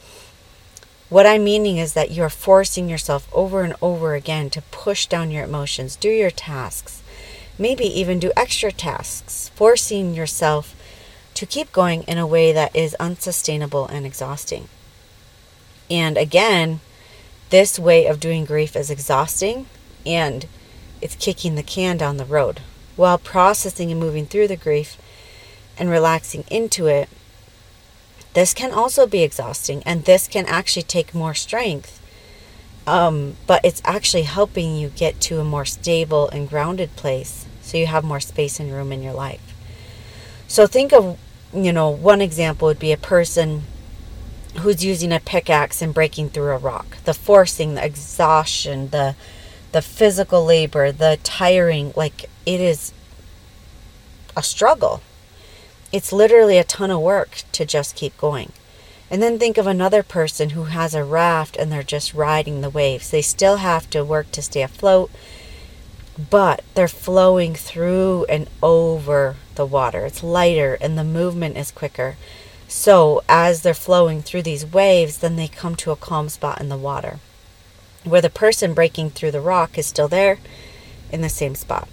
what 1.09 1.25
I'm 1.25 1.43
meaning 1.43 1.77
is 1.77 1.93
that 1.93 2.11
you're 2.11 2.29
forcing 2.29 2.89
yourself 2.89 3.27
over 3.33 3.61
and 3.61 3.73
over 3.81 4.13
again 4.13 4.49
to 4.51 4.61
push 4.61 5.07
down 5.07 5.31
your 5.31 5.45
emotions, 5.45 5.95
do 5.95 6.09
your 6.09 6.31
tasks, 6.31 7.01
maybe 7.57 7.85
even 7.85 8.19
do 8.19 8.31
extra 8.35 8.71
tasks, 8.71 9.49
forcing 9.55 10.13
yourself 10.13 10.75
to 11.33 11.45
keep 11.45 11.71
going 11.71 12.03
in 12.03 12.17
a 12.17 12.27
way 12.27 12.51
that 12.51 12.75
is 12.75 12.95
unsustainable 12.95 13.85
and 13.85 14.05
exhausting. 14.05 14.67
And 15.89 16.17
again, 16.17 16.81
this 17.49 17.79
way 17.79 18.05
of 18.05 18.19
doing 18.19 18.43
grief 18.43 18.75
is 18.75 18.89
exhausting 18.89 19.67
and 20.05 20.45
it's 21.01 21.15
kicking 21.15 21.55
the 21.55 21.63
can 21.63 21.97
down 21.97 22.17
the 22.17 22.25
road. 22.25 22.59
While 22.95 23.17
processing 23.17 23.91
and 23.91 23.99
moving 23.99 24.25
through 24.25 24.47
the 24.47 24.57
grief 24.57 24.97
and 25.77 25.89
relaxing 25.89 26.43
into 26.49 26.87
it, 26.87 27.07
this 28.37 28.53
can 28.53 28.71
also 28.71 29.07
be 29.07 29.23
exhausting, 29.23 29.81
and 29.83 30.05
this 30.05 30.27
can 30.27 30.45
actually 30.45 30.83
take 30.83 31.15
more 31.15 31.33
strength. 31.33 31.99
Um, 32.85 33.35
but 33.47 33.65
it's 33.65 33.81
actually 33.83 34.23
helping 34.23 34.77
you 34.77 34.89
get 34.89 35.19
to 35.21 35.39
a 35.39 35.43
more 35.43 35.65
stable 35.65 36.29
and 36.29 36.47
grounded 36.47 36.95
place 36.95 37.47
so 37.63 37.79
you 37.79 37.87
have 37.87 38.03
more 38.03 38.19
space 38.19 38.59
and 38.59 38.71
room 38.71 38.91
in 38.91 39.01
your 39.01 39.15
life. 39.15 39.55
So 40.47 40.67
think 40.67 40.93
of, 40.93 41.17
you 41.51 41.73
know, 41.73 41.89
one 41.89 42.21
example 42.21 42.67
would 42.67 42.77
be 42.77 42.91
a 42.91 42.97
person 42.97 43.63
who's 44.59 44.85
using 44.85 45.11
a 45.11 45.19
pickaxe 45.19 45.81
and 45.81 45.91
breaking 45.91 46.29
through 46.29 46.51
a 46.51 46.59
rock. 46.59 46.97
The 47.05 47.15
forcing, 47.15 47.73
the 47.73 47.83
exhaustion, 47.83 48.89
the 48.89 49.15
the 49.71 49.81
physical 49.81 50.45
labor, 50.45 50.91
the 50.91 51.17
tiring, 51.23 51.91
like 51.95 52.29
it 52.45 52.61
is 52.61 52.93
a 54.35 54.43
struggle. 54.43 55.01
It's 55.91 56.11
literally 56.11 56.57
a 56.57 56.63
ton 56.63 56.91
of 56.91 57.01
work 57.01 57.43
to 57.53 57.65
just 57.65 57.95
keep 57.95 58.17
going. 58.17 58.51
And 59.09 59.23
then 59.23 59.39
think 59.39 59.57
of 59.57 59.67
another 59.67 60.03
person 60.03 60.49
who 60.49 60.65
has 60.65 60.93
a 60.93 61.03
raft 61.03 61.55
and 61.55 61.71
they're 61.71 61.83
just 61.83 62.13
riding 62.13 62.59
the 62.59 62.69
waves. 62.69 63.09
They 63.09 63.21
still 63.21 63.57
have 63.57 63.89
to 63.91 64.03
work 64.03 64.31
to 64.33 64.41
stay 64.41 64.61
afloat, 64.61 65.09
but 66.29 66.61
they're 66.73 66.89
flowing 66.89 67.55
through 67.55 68.25
and 68.25 68.49
over 68.61 69.37
the 69.55 69.65
water. 69.65 70.05
It's 70.05 70.23
lighter 70.23 70.77
and 70.81 70.97
the 70.97 71.05
movement 71.05 71.55
is 71.55 71.71
quicker. 71.71 72.17
So, 72.67 73.23
as 73.29 73.61
they're 73.61 73.73
flowing 73.73 74.21
through 74.21 74.41
these 74.41 74.65
waves, 74.65 75.19
then 75.19 75.37
they 75.37 75.47
come 75.47 75.77
to 75.77 75.91
a 75.91 75.95
calm 75.95 76.27
spot 76.27 76.59
in 76.59 76.67
the 76.67 76.75
water 76.75 77.19
where 78.03 78.21
the 78.21 78.29
person 78.29 78.73
breaking 78.73 79.11
through 79.11 79.31
the 79.31 79.41
rock 79.41 79.77
is 79.77 79.85
still 79.85 80.07
there 80.07 80.39
in 81.11 81.21
the 81.21 81.29
same 81.29 81.55
spot. 81.55 81.87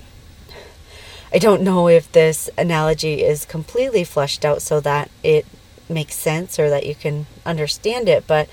I 1.35 1.39
don't 1.39 1.63
know 1.63 1.89
if 1.89 2.13
this 2.13 2.49
analogy 2.57 3.25
is 3.25 3.45
completely 3.45 4.05
fleshed 4.05 4.45
out 4.45 4.63
so 4.63 4.79
that 4.79 5.11
it 5.25 5.45
makes 5.89 6.15
sense 6.15 6.61
or 6.61 6.71
that 6.71 6.87
you 6.87 6.95
can 6.95 7.27
understand 7.45 8.09
it, 8.09 8.29
but 8.29 8.49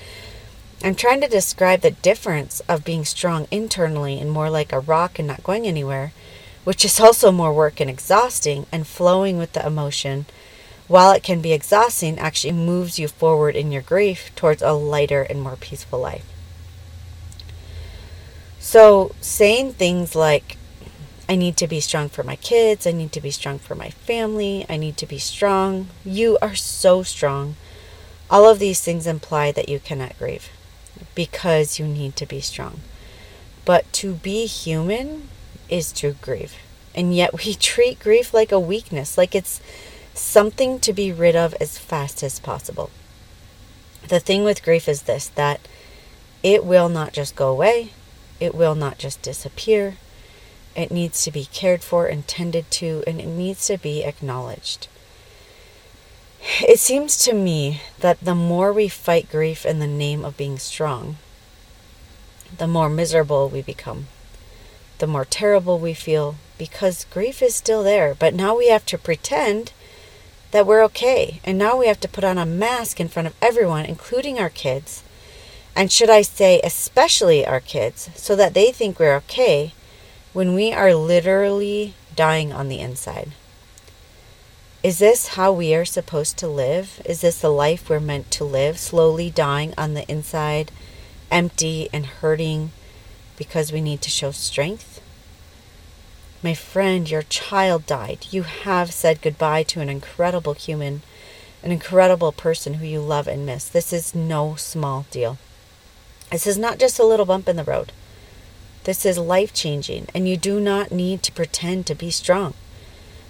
I'm 0.82 0.96
trying 0.96 1.20
to 1.20 1.28
describe 1.28 1.82
the 1.82 1.92
difference 1.92 2.58
of 2.68 2.84
being 2.84 3.04
strong 3.04 3.46
internally 3.52 4.18
and 4.18 4.32
more 4.32 4.50
like 4.50 4.72
a 4.72 4.80
rock 4.80 5.20
and 5.20 5.28
not 5.28 5.44
going 5.44 5.64
anywhere, 5.64 6.12
which 6.64 6.84
is 6.84 6.98
also 6.98 7.30
more 7.30 7.52
work 7.52 7.78
and 7.78 7.88
exhausting, 7.88 8.66
and 8.72 8.84
flowing 8.84 9.38
with 9.38 9.52
the 9.52 9.64
emotion. 9.64 10.26
While 10.88 11.12
it 11.12 11.22
can 11.22 11.40
be 11.40 11.52
exhausting, 11.52 12.18
actually 12.18 12.52
moves 12.52 12.98
you 12.98 13.06
forward 13.06 13.54
in 13.54 13.70
your 13.70 13.82
grief 13.82 14.34
towards 14.34 14.60
a 14.60 14.72
lighter 14.72 15.22
and 15.22 15.40
more 15.40 15.54
peaceful 15.54 16.00
life. 16.00 16.26
So, 18.58 19.14
saying 19.20 19.74
things 19.74 20.16
like, 20.16 20.56
I 21.32 21.34
need 21.34 21.56
to 21.56 21.66
be 21.66 21.80
strong 21.80 22.10
for 22.10 22.22
my 22.22 22.36
kids. 22.36 22.86
I 22.86 22.92
need 22.92 23.10
to 23.12 23.20
be 23.22 23.30
strong 23.30 23.58
for 23.58 23.74
my 23.74 23.88
family. 23.88 24.66
I 24.68 24.76
need 24.76 24.98
to 24.98 25.06
be 25.06 25.16
strong. 25.16 25.88
You 26.04 26.36
are 26.42 26.54
so 26.54 27.02
strong. 27.02 27.56
All 28.28 28.46
of 28.46 28.58
these 28.58 28.82
things 28.82 29.06
imply 29.06 29.50
that 29.52 29.66
you 29.66 29.80
cannot 29.80 30.18
grieve 30.18 30.50
because 31.14 31.78
you 31.78 31.86
need 31.86 32.16
to 32.16 32.26
be 32.26 32.42
strong. 32.42 32.80
But 33.64 33.90
to 33.94 34.12
be 34.12 34.44
human 34.44 35.30
is 35.70 35.90
to 35.92 36.16
grieve. 36.20 36.56
And 36.94 37.14
yet 37.14 37.32
we 37.32 37.54
treat 37.70 37.98
grief 37.98 38.34
like 38.34 38.52
a 38.52 38.60
weakness, 38.60 39.16
like 39.16 39.34
it's 39.34 39.62
something 40.12 40.80
to 40.80 40.92
be 40.92 41.10
rid 41.10 41.34
of 41.34 41.54
as 41.54 41.78
fast 41.78 42.22
as 42.22 42.40
possible. 42.40 42.90
The 44.06 44.20
thing 44.20 44.44
with 44.44 44.62
grief 44.62 44.86
is 44.86 45.04
this 45.04 45.28
that 45.28 45.66
it 46.42 46.62
will 46.66 46.90
not 46.90 47.14
just 47.14 47.36
go 47.36 47.48
away, 47.48 47.92
it 48.38 48.54
will 48.54 48.74
not 48.74 48.98
just 48.98 49.22
disappear 49.22 49.96
it 50.74 50.90
needs 50.90 51.24
to 51.24 51.30
be 51.30 51.44
cared 51.46 51.82
for 51.82 52.06
and 52.06 52.26
tended 52.26 52.70
to, 52.72 53.02
and 53.06 53.20
it 53.20 53.26
needs 53.26 53.66
to 53.66 53.78
be 53.78 54.04
acknowledged. 54.04 54.88
It 56.60 56.78
seems 56.78 57.16
to 57.24 57.32
me 57.32 57.80
that 58.00 58.20
the 58.20 58.34
more 58.34 58.72
we 58.72 58.88
fight 58.88 59.30
grief 59.30 59.64
in 59.64 59.78
the 59.78 59.86
name 59.86 60.24
of 60.24 60.36
being 60.36 60.58
strong, 60.58 61.16
the 62.56 62.66
more 62.66 62.88
miserable 62.88 63.48
we 63.48 63.62
become, 63.62 64.08
the 64.98 65.06
more 65.06 65.24
terrible 65.24 65.78
we 65.78 65.94
feel 65.94 66.36
because 66.58 67.04
grief 67.04 67.42
is 67.42 67.54
still 67.54 67.82
there. 67.82 68.14
But 68.14 68.34
now 68.34 68.56
we 68.56 68.68
have 68.68 68.86
to 68.86 68.98
pretend 68.98 69.72
that 70.52 70.66
we're 70.66 70.84
okay. 70.84 71.40
And 71.44 71.58
now 71.58 71.76
we 71.76 71.86
have 71.86 72.00
to 72.00 72.08
put 72.08 72.24
on 72.24 72.38
a 72.38 72.46
mask 72.46 73.00
in 73.00 73.08
front 73.08 73.26
of 73.26 73.34
everyone, 73.42 73.84
including 73.84 74.38
our 74.38 74.50
kids. 74.50 75.02
And 75.74 75.90
should 75.90 76.10
I 76.10 76.22
say, 76.22 76.60
especially 76.62 77.44
our 77.46 77.60
kids, 77.60 78.10
so 78.14 78.36
that 78.36 78.54
they 78.54 78.70
think 78.70 78.98
we're 78.98 79.16
okay 79.16 79.72
when 80.32 80.54
we 80.54 80.72
are 80.72 80.94
literally 80.94 81.94
dying 82.16 82.52
on 82.52 82.68
the 82.68 82.80
inside. 82.80 83.32
Is 84.82 84.98
this 84.98 85.28
how 85.28 85.52
we 85.52 85.74
are 85.74 85.84
supposed 85.84 86.36
to 86.38 86.48
live? 86.48 87.00
Is 87.04 87.20
this 87.20 87.40
the 87.40 87.50
life 87.50 87.88
we're 87.88 88.00
meant 88.00 88.30
to 88.32 88.44
live? 88.44 88.78
Slowly 88.78 89.30
dying 89.30 89.74
on 89.78 89.94
the 89.94 90.10
inside, 90.10 90.72
empty 91.30 91.88
and 91.92 92.06
hurting 92.06 92.72
because 93.36 93.72
we 93.72 93.80
need 93.80 94.02
to 94.02 94.10
show 94.10 94.32
strength? 94.32 95.00
My 96.42 96.54
friend, 96.54 97.08
your 97.08 97.22
child 97.22 97.86
died. 97.86 98.26
You 98.30 98.42
have 98.42 98.92
said 98.92 99.22
goodbye 99.22 99.62
to 99.64 99.80
an 99.80 99.88
incredible 99.88 100.54
human, 100.54 101.02
an 101.62 101.70
incredible 101.70 102.32
person 102.32 102.74
who 102.74 102.86
you 102.86 103.00
love 103.00 103.28
and 103.28 103.46
miss. 103.46 103.68
This 103.68 103.92
is 103.92 104.14
no 104.14 104.56
small 104.56 105.06
deal. 105.12 105.38
This 106.32 106.46
is 106.46 106.58
not 106.58 106.80
just 106.80 106.98
a 106.98 107.04
little 107.04 107.26
bump 107.26 107.48
in 107.48 107.54
the 107.54 107.62
road. 107.62 107.92
This 108.84 109.06
is 109.06 109.18
life 109.18 109.54
changing, 109.54 110.08
and 110.14 110.28
you 110.28 110.36
do 110.36 110.58
not 110.58 110.90
need 110.90 111.22
to 111.22 111.32
pretend 111.32 111.86
to 111.86 111.94
be 111.94 112.10
strong. 112.10 112.54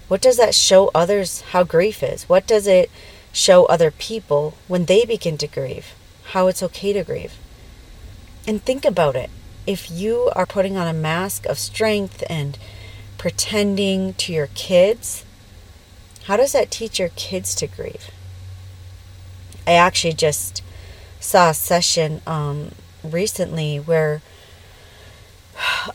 What 0.09 0.23
does 0.23 0.37
that 0.37 0.55
show 0.55 0.91
others 0.95 1.43
how 1.53 1.63
grief 1.63 2.03
is? 2.03 2.29
What 2.29 2.47
does 2.47 2.67
it 2.67 2.91
show 3.33 3.67
other 3.67 3.91
people 3.91 4.55
when 4.69 4.87
they 4.87 5.05
begin 5.05 5.39
to 5.39 5.47
grieve? 5.47 5.95
How 6.33 6.47
it's 6.47 6.63
okay 6.63 6.93
to 6.93 7.05
grieve? 7.05 7.35
And 8.47 8.63
think 8.63 8.85
about 8.85 9.17
it. 9.17 9.31
If 9.67 9.91
you 9.91 10.31
are 10.35 10.47
putting 10.47 10.77
on 10.77 10.89
a 10.89 10.93
mask 10.93 11.47
of 11.47 11.59
strength 11.59 12.25
and 12.29 12.59
pretending 13.19 14.15
to 14.15 14.33
your 14.33 14.49
kids, 14.55 15.25
how 16.25 16.37
does 16.37 16.53
that 16.53 16.71
teach 16.71 16.99
your 16.99 17.11
kids 17.11 17.55
to 17.57 17.67
grieve? 17.67 18.11
I 19.67 19.75
actually 19.75 20.15
just 20.15 20.63
saw 21.21 21.51
a 21.51 21.55
session 21.55 22.21
um, 22.27 22.73
recently 23.05 23.79
where 23.79 24.23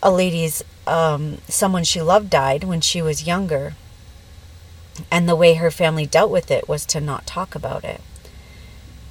a 0.02 0.12
lady's 0.12 0.64
um, 0.86 1.40
someone 1.48 1.84
she 1.84 2.02
loved 2.02 2.30
died 2.30 2.64
when 2.64 2.82
she 2.82 3.02
was 3.02 3.28
younger, 3.28 3.76
and 5.12 5.28
the 5.28 5.36
way 5.36 5.56
her 5.56 5.72
family 5.72 6.06
dealt 6.06 6.32
with 6.32 6.50
it 6.52 6.68
was 6.68 6.86
to 6.88 7.02
not 7.02 7.26
talk 7.26 7.56
about 7.56 7.84
it, 7.84 8.02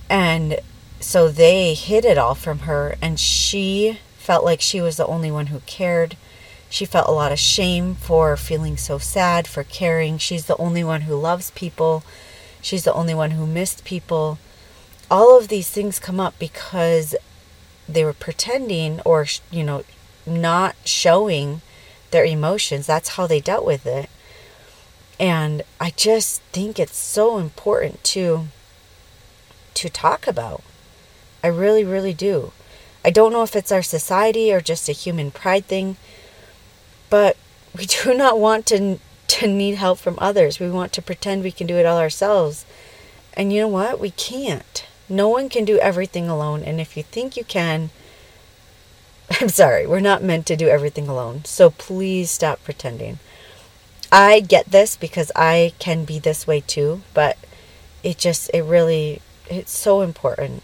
and 0.08 0.60
so 1.00 1.28
they 1.28 1.74
hid 1.74 2.04
it 2.04 2.18
all 2.18 2.34
from 2.34 2.60
her, 2.60 2.96
and 3.02 3.20
she 3.20 3.98
felt 4.16 4.44
like 4.44 4.60
she 4.60 4.80
was 4.80 4.96
the 4.96 5.06
only 5.06 5.30
one 5.30 5.48
who 5.48 5.60
cared. 5.66 6.16
She 6.68 6.84
felt 6.84 7.08
a 7.08 7.12
lot 7.12 7.30
of 7.30 7.38
shame 7.38 7.94
for 7.94 8.36
feeling 8.36 8.76
so 8.76 8.98
sad, 8.98 9.46
for 9.46 9.62
caring. 9.62 10.18
She's 10.18 10.46
the 10.46 10.56
only 10.56 10.82
one 10.82 11.02
who 11.02 11.14
loves 11.14 11.52
people. 11.52 12.02
She's 12.60 12.82
the 12.82 12.92
only 12.92 13.14
one 13.14 13.32
who 13.32 13.46
missed 13.46 13.84
people. 13.84 14.38
All 15.08 15.38
of 15.38 15.46
these 15.46 15.70
things 15.70 16.00
come 16.00 16.18
up 16.18 16.36
because 16.40 17.14
they 17.88 18.04
were 18.04 18.12
pretending 18.12 19.00
or, 19.04 19.26
you 19.52 19.62
know, 19.62 19.84
not 20.26 20.74
showing 20.84 21.60
their 22.10 22.24
emotions. 22.24 22.86
That's 22.86 23.10
how 23.10 23.26
they 23.26 23.40
dealt 23.40 23.64
with 23.64 23.86
it. 23.86 24.08
And 25.18 25.62
I 25.80 25.90
just 25.90 26.42
think 26.52 26.78
it's 26.78 26.98
so 26.98 27.38
important 27.38 28.02
to 28.04 28.48
to 29.74 29.88
talk 29.90 30.26
about. 30.26 30.62
I 31.42 31.48
really 31.48 31.84
really 31.84 32.14
do. 32.14 32.52
I 33.04 33.10
don't 33.10 33.32
know 33.32 33.42
if 33.42 33.54
it's 33.54 33.72
our 33.72 33.82
society 33.82 34.52
or 34.52 34.60
just 34.60 34.88
a 34.88 34.92
human 34.92 35.30
pride 35.30 35.66
thing, 35.66 35.96
but 37.08 37.36
we 37.76 37.86
do 38.04 38.14
not 38.14 38.38
want 38.38 38.66
to 38.66 38.98
to 39.28 39.46
need 39.46 39.74
help 39.74 39.98
from 39.98 40.18
others. 40.18 40.60
We 40.60 40.70
want 40.70 40.92
to 40.94 41.02
pretend 41.02 41.42
we 41.42 41.52
can 41.52 41.66
do 41.66 41.76
it 41.76 41.86
all 41.86 41.98
ourselves. 41.98 42.64
And 43.34 43.52
you 43.52 43.60
know 43.60 43.68
what? 43.68 44.00
We 44.00 44.10
can't. 44.10 44.86
No 45.08 45.28
one 45.28 45.48
can 45.48 45.64
do 45.64 45.78
everything 45.78 46.28
alone, 46.28 46.62
and 46.62 46.80
if 46.80 46.96
you 46.96 47.02
think 47.02 47.36
you 47.36 47.44
can, 47.44 47.90
I'm 49.40 49.48
sorry, 49.50 49.86
we're 49.86 50.00
not 50.00 50.22
meant 50.22 50.46
to 50.46 50.56
do 50.56 50.68
everything 50.68 51.08
alone. 51.08 51.44
So 51.44 51.70
please 51.70 52.30
stop 52.30 52.62
pretending. 52.64 53.18
I 54.10 54.40
get 54.40 54.70
this 54.70 54.96
because 54.96 55.30
I 55.36 55.74
can 55.78 56.04
be 56.04 56.18
this 56.18 56.46
way 56.46 56.60
too, 56.60 57.02
but 57.12 57.36
it 58.02 58.16
just 58.18 58.50
it 58.54 58.62
really 58.62 59.20
it's 59.50 59.76
so 59.76 60.00
important. 60.00 60.62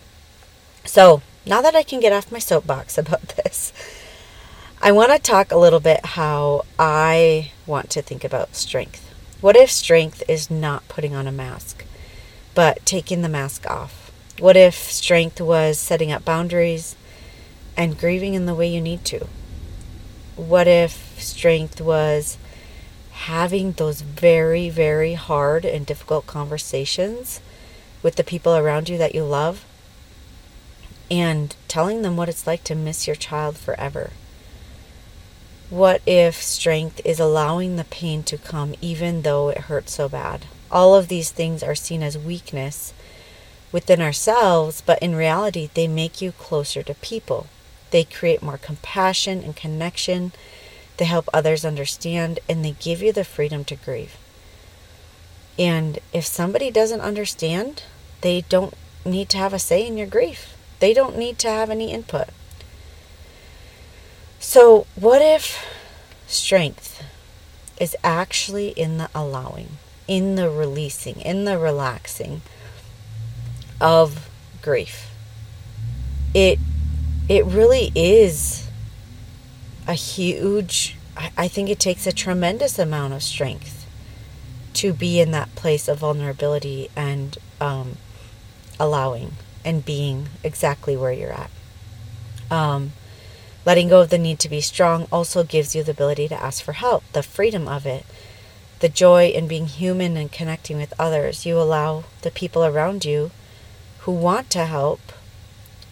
So, 0.84 1.22
now 1.46 1.60
that 1.60 1.74
I 1.74 1.82
can 1.82 2.00
get 2.00 2.12
off 2.12 2.32
my 2.32 2.38
soapbox 2.38 2.96
about 2.98 3.28
this, 3.28 3.72
I 4.80 4.90
want 4.90 5.12
to 5.12 5.18
talk 5.18 5.52
a 5.52 5.58
little 5.58 5.80
bit 5.80 6.04
how 6.04 6.64
I 6.78 7.52
want 7.66 7.90
to 7.90 8.02
think 8.02 8.24
about 8.24 8.56
strength. 8.56 9.08
What 9.40 9.56
if 9.56 9.70
strength 9.70 10.22
is 10.28 10.50
not 10.50 10.88
putting 10.88 11.14
on 11.14 11.26
a 11.26 11.32
mask, 11.32 11.84
but 12.54 12.84
taking 12.86 13.22
the 13.22 13.28
mask 13.28 13.68
off? 13.68 14.10
What 14.38 14.56
if 14.56 14.74
strength 14.74 15.40
was 15.40 15.78
setting 15.78 16.10
up 16.10 16.24
boundaries 16.24 16.96
and 17.76 17.98
grieving 17.98 18.34
in 18.34 18.46
the 18.46 18.54
way 18.54 18.68
you 18.68 18.80
need 18.80 19.04
to? 19.06 19.26
What 20.36 20.66
if 20.66 21.20
strength 21.20 21.80
was 21.80 22.38
having 23.12 23.72
those 23.72 24.00
very, 24.00 24.68
very 24.68 25.14
hard 25.14 25.64
and 25.64 25.86
difficult 25.86 26.26
conversations 26.26 27.40
with 28.02 28.16
the 28.16 28.24
people 28.24 28.56
around 28.56 28.88
you 28.88 28.98
that 28.98 29.14
you 29.14 29.24
love 29.24 29.64
and 31.10 31.54
telling 31.68 32.02
them 32.02 32.16
what 32.16 32.28
it's 32.28 32.46
like 32.46 32.64
to 32.64 32.74
miss 32.74 33.06
your 33.06 33.16
child 33.16 33.56
forever? 33.56 34.10
What 35.70 36.02
if 36.04 36.42
strength 36.42 37.00
is 37.04 37.20
allowing 37.20 37.76
the 37.76 37.84
pain 37.84 38.22
to 38.24 38.36
come 38.36 38.74
even 38.80 39.22
though 39.22 39.48
it 39.48 39.58
hurts 39.58 39.94
so 39.94 40.08
bad? 40.08 40.46
All 40.70 40.94
of 40.94 41.08
these 41.08 41.30
things 41.30 41.62
are 41.62 41.74
seen 41.74 42.02
as 42.02 42.18
weakness 42.18 42.92
within 43.72 44.02
ourselves, 44.02 44.82
but 44.84 45.02
in 45.02 45.14
reality, 45.14 45.70
they 45.72 45.88
make 45.88 46.20
you 46.20 46.32
closer 46.32 46.82
to 46.82 46.94
people. 46.94 47.46
They 47.92 48.04
create 48.04 48.42
more 48.42 48.58
compassion 48.58 49.44
and 49.44 49.54
connection. 49.54 50.32
They 50.96 51.04
help 51.04 51.28
others 51.32 51.64
understand 51.64 52.40
and 52.48 52.64
they 52.64 52.72
give 52.80 53.02
you 53.02 53.12
the 53.12 53.22
freedom 53.22 53.64
to 53.66 53.76
grieve. 53.76 54.16
And 55.58 55.98
if 56.12 56.24
somebody 56.24 56.70
doesn't 56.70 57.02
understand, 57.02 57.82
they 58.22 58.40
don't 58.48 58.74
need 59.04 59.28
to 59.28 59.36
have 59.36 59.52
a 59.52 59.58
say 59.58 59.86
in 59.86 59.98
your 59.98 60.06
grief. 60.06 60.56
They 60.80 60.94
don't 60.94 61.18
need 61.18 61.38
to 61.40 61.50
have 61.50 61.68
any 61.68 61.92
input. 61.92 62.28
So, 64.40 64.86
what 64.96 65.20
if 65.22 65.62
strength 66.26 67.04
is 67.78 67.94
actually 68.02 68.68
in 68.70 68.96
the 68.96 69.10
allowing, 69.14 69.76
in 70.08 70.34
the 70.36 70.50
releasing, 70.50 71.20
in 71.20 71.44
the 71.44 71.58
relaxing 71.58 72.40
of 73.80 74.28
grief? 74.62 75.10
It 76.34 76.58
it 77.32 77.44
really 77.46 77.90
is 77.94 78.68
a 79.86 79.94
huge 79.94 80.96
I, 81.36 81.46
think 81.46 81.68
it 81.68 81.78
takes 81.78 82.06
a 82.06 82.12
tremendous 82.12 82.78
amount 82.78 83.12
of 83.12 83.22
strength 83.22 83.86
to 84.74 84.94
be 84.94 85.20
in 85.20 85.30
that 85.32 85.54
place 85.54 85.86
of 85.86 85.98
vulnerability 85.98 86.88
and 86.96 87.36
um, 87.60 87.96
allowing 88.80 89.32
and 89.62 89.84
being 89.84 90.28
exactly 90.42 90.96
where 90.96 91.12
you're 91.12 91.32
at. 91.32 91.50
Um, 92.50 92.92
Letting 93.64 93.88
go 93.88 94.00
of 94.00 94.10
the 94.10 94.18
need 94.18 94.40
to 94.40 94.48
be 94.48 94.60
strong 94.60 95.06
also 95.12 95.44
gives 95.44 95.74
you 95.74 95.84
the 95.84 95.92
ability 95.92 96.26
to 96.28 96.42
ask 96.42 96.64
for 96.64 96.72
help, 96.72 97.04
the 97.12 97.22
freedom 97.22 97.68
of 97.68 97.86
it, 97.86 98.04
the 98.80 98.88
joy 98.88 99.28
in 99.28 99.46
being 99.46 99.66
human 99.66 100.16
and 100.16 100.32
connecting 100.32 100.78
with 100.78 100.92
others. 100.98 101.46
You 101.46 101.60
allow 101.60 102.04
the 102.22 102.32
people 102.32 102.64
around 102.64 103.04
you 103.04 103.30
who 104.00 104.10
want 104.10 104.50
to 104.50 104.64
help, 104.64 105.00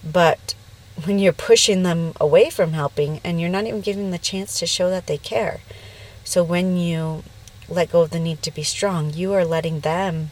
but 0.03 0.55
when 1.05 1.19
you're 1.19 1.33
pushing 1.33 1.83
them 1.83 2.13
away 2.21 2.51
from 2.51 2.73
helping 2.73 3.21
and 3.25 3.41
you're 3.41 3.49
not 3.49 3.67
even 3.67 3.81
giving 3.81 4.05
them 4.05 4.11
the 4.11 4.19
chance 4.19 4.59
to 4.59 4.67
show 4.67 4.91
that 4.91 5.07
they 5.07 5.19
care. 5.19 5.61
So 6.25 6.45
when 6.45 6.77
you 6.77 7.25
let 7.69 7.93
go 7.93 8.03
of 8.03 8.11
the 8.11 8.21
need 8.21 8.43
to 8.43 8.51
be 8.51 8.63
strong, 8.63 9.13
you 9.13 9.33
are 9.33 9.45
letting 9.45 9.81
them 9.81 10.31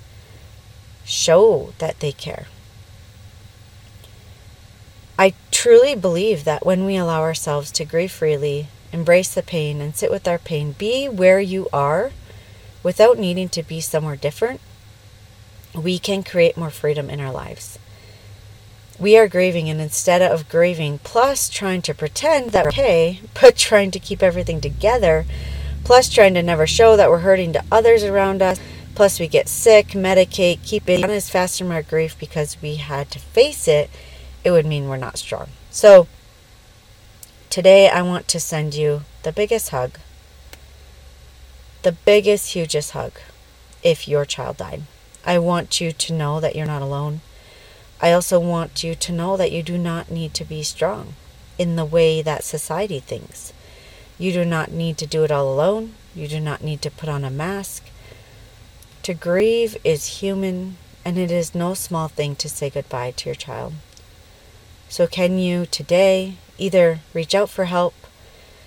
show 1.04 1.72
that 1.78 2.00
they 2.00 2.12
care. 2.12 2.46
I 5.18 5.34
truly 5.50 5.94
believe 5.94 6.44
that 6.44 6.64
when 6.64 6.84
we 6.84 6.96
allow 6.96 7.22
ourselves 7.22 7.72
to 7.72 7.84
grieve 7.84 8.12
freely, 8.12 8.68
embrace 8.92 9.34
the 9.34 9.42
pain, 9.42 9.80
and 9.80 9.96
sit 9.96 10.10
with 10.10 10.28
our 10.28 10.38
pain, 10.38 10.72
be 10.72 11.08
where 11.08 11.40
you 11.40 11.68
are 11.72 12.12
without 12.82 13.18
needing 13.18 13.48
to 13.50 13.62
be 13.62 13.80
somewhere 13.80 14.16
different, 14.16 14.60
we 15.74 15.98
can 15.98 16.22
create 16.22 16.56
more 16.56 16.70
freedom 16.70 17.10
in 17.10 17.20
our 17.20 17.32
lives. 17.32 17.77
We 18.98 19.16
are 19.16 19.28
grieving, 19.28 19.68
and 19.68 19.80
instead 19.80 20.22
of 20.22 20.48
grieving 20.48 20.98
plus 20.98 21.48
trying 21.48 21.82
to 21.82 21.94
pretend 21.94 22.50
that 22.50 22.64
we're 22.64 22.70
okay, 22.70 23.20
but 23.40 23.56
trying 23.68 23.90
to 23.92 24.00
keep 24.00 24.22
everything 24.22 24.60
together, 24.60 25.24
plus 25.84 26.08
trying 26.08 26.34
to 26.34 26.42
never 26.42 26.66
show 26.66 26.96
that 26.96 27.10
we're 27.10 27.20
hurting 27.20 27.52
to 27.52 27.64
others 27.70 28.02
around 28.02 28.42
us, 28.42 28.58
plus 28.94 29.20
we 29.20 29.28
get 29.28 29.48
sick, 29.48 29.88
medicate, 29.88 30.64
keep 30.64 30.88
it 30.88 31.04
on 31.04 31.10
as 31.10 31.30
fast 31.30 31.58
from 31.58 31.70
our 31.70 31.82
grief 31.82 32.18
because 32.18 32.60
we 32.60 32.76
had 32.76 33.10
to 33.12 33.18
face 33.18 33.68
it 33.68 33.88
it 34.44 34.50
would 34.50 34.66
mean 34.66 34.88
we're 34.88 34.96
not 34.96 35.18
strong. 35.18 35.48
So 35.70 36.06
today 37.50 37.88
I 37.88 38.02
want 38.02 38.28
to 38.28 38.40
send 38.40 38.74
you 38.74 39.02
the 39.22 39.32
biggest 39.32 39.70
hug, 39.70 39.98
the 41.82 41.92
biggest, 41.92 42.52
hugest 42.52 42.92
hug 42.92 43.12
if 43.82 44.08
your 44.08 44.24
child 44.24 44.56
died. 44.58 44.82
I 45.24 45.38
want 45.38 45.80
you 45.80 45.92
to 45.92 46.12
know 46.12 46.40
that 46.40 46.56
you're 46.56 46.66
not 46.66 46.82
alone. 46.82 47.20
I 48.00 48.12
also 48.12 48.38
want 48.38 48.84
you 48.84 48.94
to 48.94 49.12
know 49.12 49.36
that 49.36 49.52
you 49.52 49.62
do 49.62 49.76
not 49.76 50.10
need 50.10 50.34
to 50.34 50.44
be 50.44 50.62
strong 50.62 51.14
in 51.58 51.76
the 51.76 51.84
way 51.84 52.22
that 52.22 52.44
society 52.44 53.00
thinks. 53.00 53.52
You 54.18 54.32
do 54.32 54.44
not 54.44 54.70
need 54.70 54.98
to 54.98 55.06
do 55.06 55.24
it 55.24 55.30
all 55.30 55.52
alone. 55.52 55.94
You 56.14 56.28
do 56.28 56.40
not 56.40 56.62
need 56.62 56.82
to 56.82 56.90
put 56.90 57.08
on 57.08 57.24
a 57.24 57.30
mask. 57.30 57.84
To 59.02 59.14
grieve 59.14 59.76
is 59.84 60.20
human, 60.20 60.76
and 61.04 61.18
it 61.18 61.30
is 61.30 61.54
no 61.54 61.74
small 61.74 62.08
thing 62.08 62.36
to 62.36 62.48
say 62.48 62.70
goodbye 62.70 63.12
to 63.12 63.28
your 63.28 63.34
child. 63.34 63.74
So, 64.88 65.06
can 65.06 65.38
you 65.38 65.66
today 65.66 66.34
either 66.58 67.00
reach 67.14 67.34
out 67.34 67.50
for 67.50 67.66
help, 67.66 67.94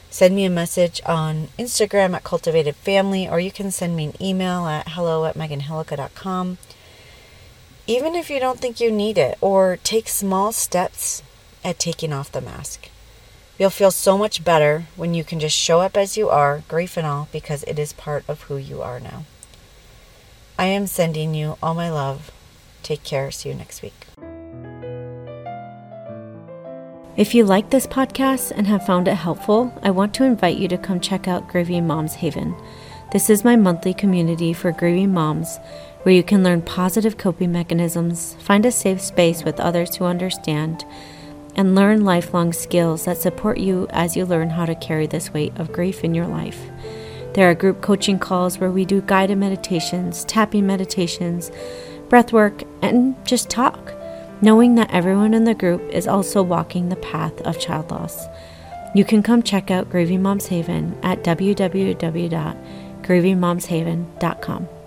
send 0.10 0.36
me 0.36 0.46
a 0.46 0.50
message 0.50 1.02
on 1.06 1.50
Instagram 1.60 2.15
at 2.15 2.24
Cultivated 2.24 2.76
Family, 2.76 3.28
or 3.28 3.39
you 3.39 3.52
can 3.52 3.72
send 3.72 3.96
me 3.96 4.06
an 4.06 4.22
email 4.22 4.65
at 4.67 4.89
hello 4.89 5.26
at 5.26 5.36
meganhillica.com. 5.36 6.58
Even 7.88 8.15
if 8.15 8.30
you 8.30 8.39
don't 8.39 8.60
think 8.60 8.80
you 8.80 8.91
need 8.91 9.17
it, 9.17 9.38
or 9.41 9.78
take 9.84 10.08
small 10.08 10.52
steps 10.52 11.24
at 11.63 11.80
taking 11.80 12.13
off 12.13 12.32
the 12.32 12.41
mask. 12.41 12.89
You'll 13.58 13.70
feel 13.70 13.91
so 13.91 14.17
much 14.17 14.44
better 14.44 14.86
when 14.96 15.13
you 15.13 15.24
can 15.24 15.39
just 15.39 15.56
show 15.56 15.82
up 15.82 15.96
as 15.96 16.17
you 16.17 16.30
are, 16.30 16.63
grief 16.67 16.98
and 16.98 17.06
all, 17.06 17.28
because 17.32 17.63
it 17.63 17.78
is 17.78 17.94
part 17.94 18.24
of 18.28 18.44
who 18.44 18.58
you 18.58 18.82
are 18.82 19.00
now. 19.00 19.26
I 20.58 20.65
am 20.65 20.88
sending 20.88 21.34
you 21.34 21.58
all 21.62 21.74
my 21.74 21.89
love. 21.89 22.32
Take 22.84 23.04
care. 23.04 23.30
See 23.32 23.50
you 23.50 23.56
next 23.56 23.82
week. 23.82 24.08
If 27.17 27.36
you 27.36 27.44
like 27.44 27.70
this 27.70 27.86
podcast 27.86 28.52
and 28.52 28.65
have 28.67 28.86
found 28.86 29.08
it 29.08 29.15
helpful, 29.15 29.74
I 29.84 29.91
want 29.91 30.13
to 30.15 30.24
invite 30.24 30.58
you 30.58 30.67
to 30.70 30.78
come 30.78 31.00
check 31.00 31.28
out 31.28 31.48
Grieving 31.48 31.86
Moms 31.86 32.15
Haven. 32.15 32.56
This 33.12 33.30
is 33.30 33.43
my 33.43 33.58
monthly 33.58 33.93
community 33.93 34.54
for 34.54 34.71
grieving 34.71 35.13
moms 35.13 35.60
where 36.04 36.15
you 36.15 36.24
can 36.24 36.43
learn 36.43 36.62
positive 36.62 37.17
coping 37.17 37.52
mechanisms, 37.52 38.36
find 38.39 38.65
a 38.65 38.71
safe 38.71 39.02
space 39.02 39.43
with 39.43 39.60
others 39.60 39.97
who 39.97 40.06
understand, 40.06 40.86
and 41.58 41.76
learn 41.76 42.06
lifelong 42.06 42.54
skills 42.54 43.04
that 43.04 43.17
support 43.17 43.58
you 43.58 43.86
as 43.89 44.15
you 44.15 44.26
learn 44.26 44.52
how 44.52 44.65
to 44.65 44.76
carry 44.76 45.08
this 45.08 45.34
weight 45.34 45.52
of 45.58 45.74
grief 45.74 46.06
in 46.06 46.15
your 46.15 46.26
life. 46.26 46.58
There 47.34 47.50
are 47.50 47.54
group 47.54 47.82
coaching 47.82 48.17
calls 48.17 48.60
where 48.60 48.71
we 48.71 48.86
do 48.86 49.02
guided 49.02 49.38
meditations, 49.38 50.24
tapping 50.24 50.65
meditations, 50.65 51.52
breath 52.08 52.32
work, 52.32 52.63
and 52.82 53.13
just 53.26 53.50
talk, 53.50 53.93
knowing 54.41 54.76
that 54.76 54.89
everyone 54.89 55.34
in 55.34 55.43
the 55.43 55.54
group 55.54 55.82
is 55.91 56.08
also 56.08 56.41
walking 56.41 56.88
the 56.88 56.95
path 56.95 57.41
of 57.41 57.60
child 57.60 57.91
loss. 57.91 58.26
You 58.95 59.04
can 59.04 59.21
come 59.21 59.43
check 59.43 59.69
out 59.69 59.89
Grieving 59.89 60.21
Moms 60.21 60.47
Haven 60.47 60.97
at 61.04 61.26
www.grievingmomshaven.com. 63.03 64.81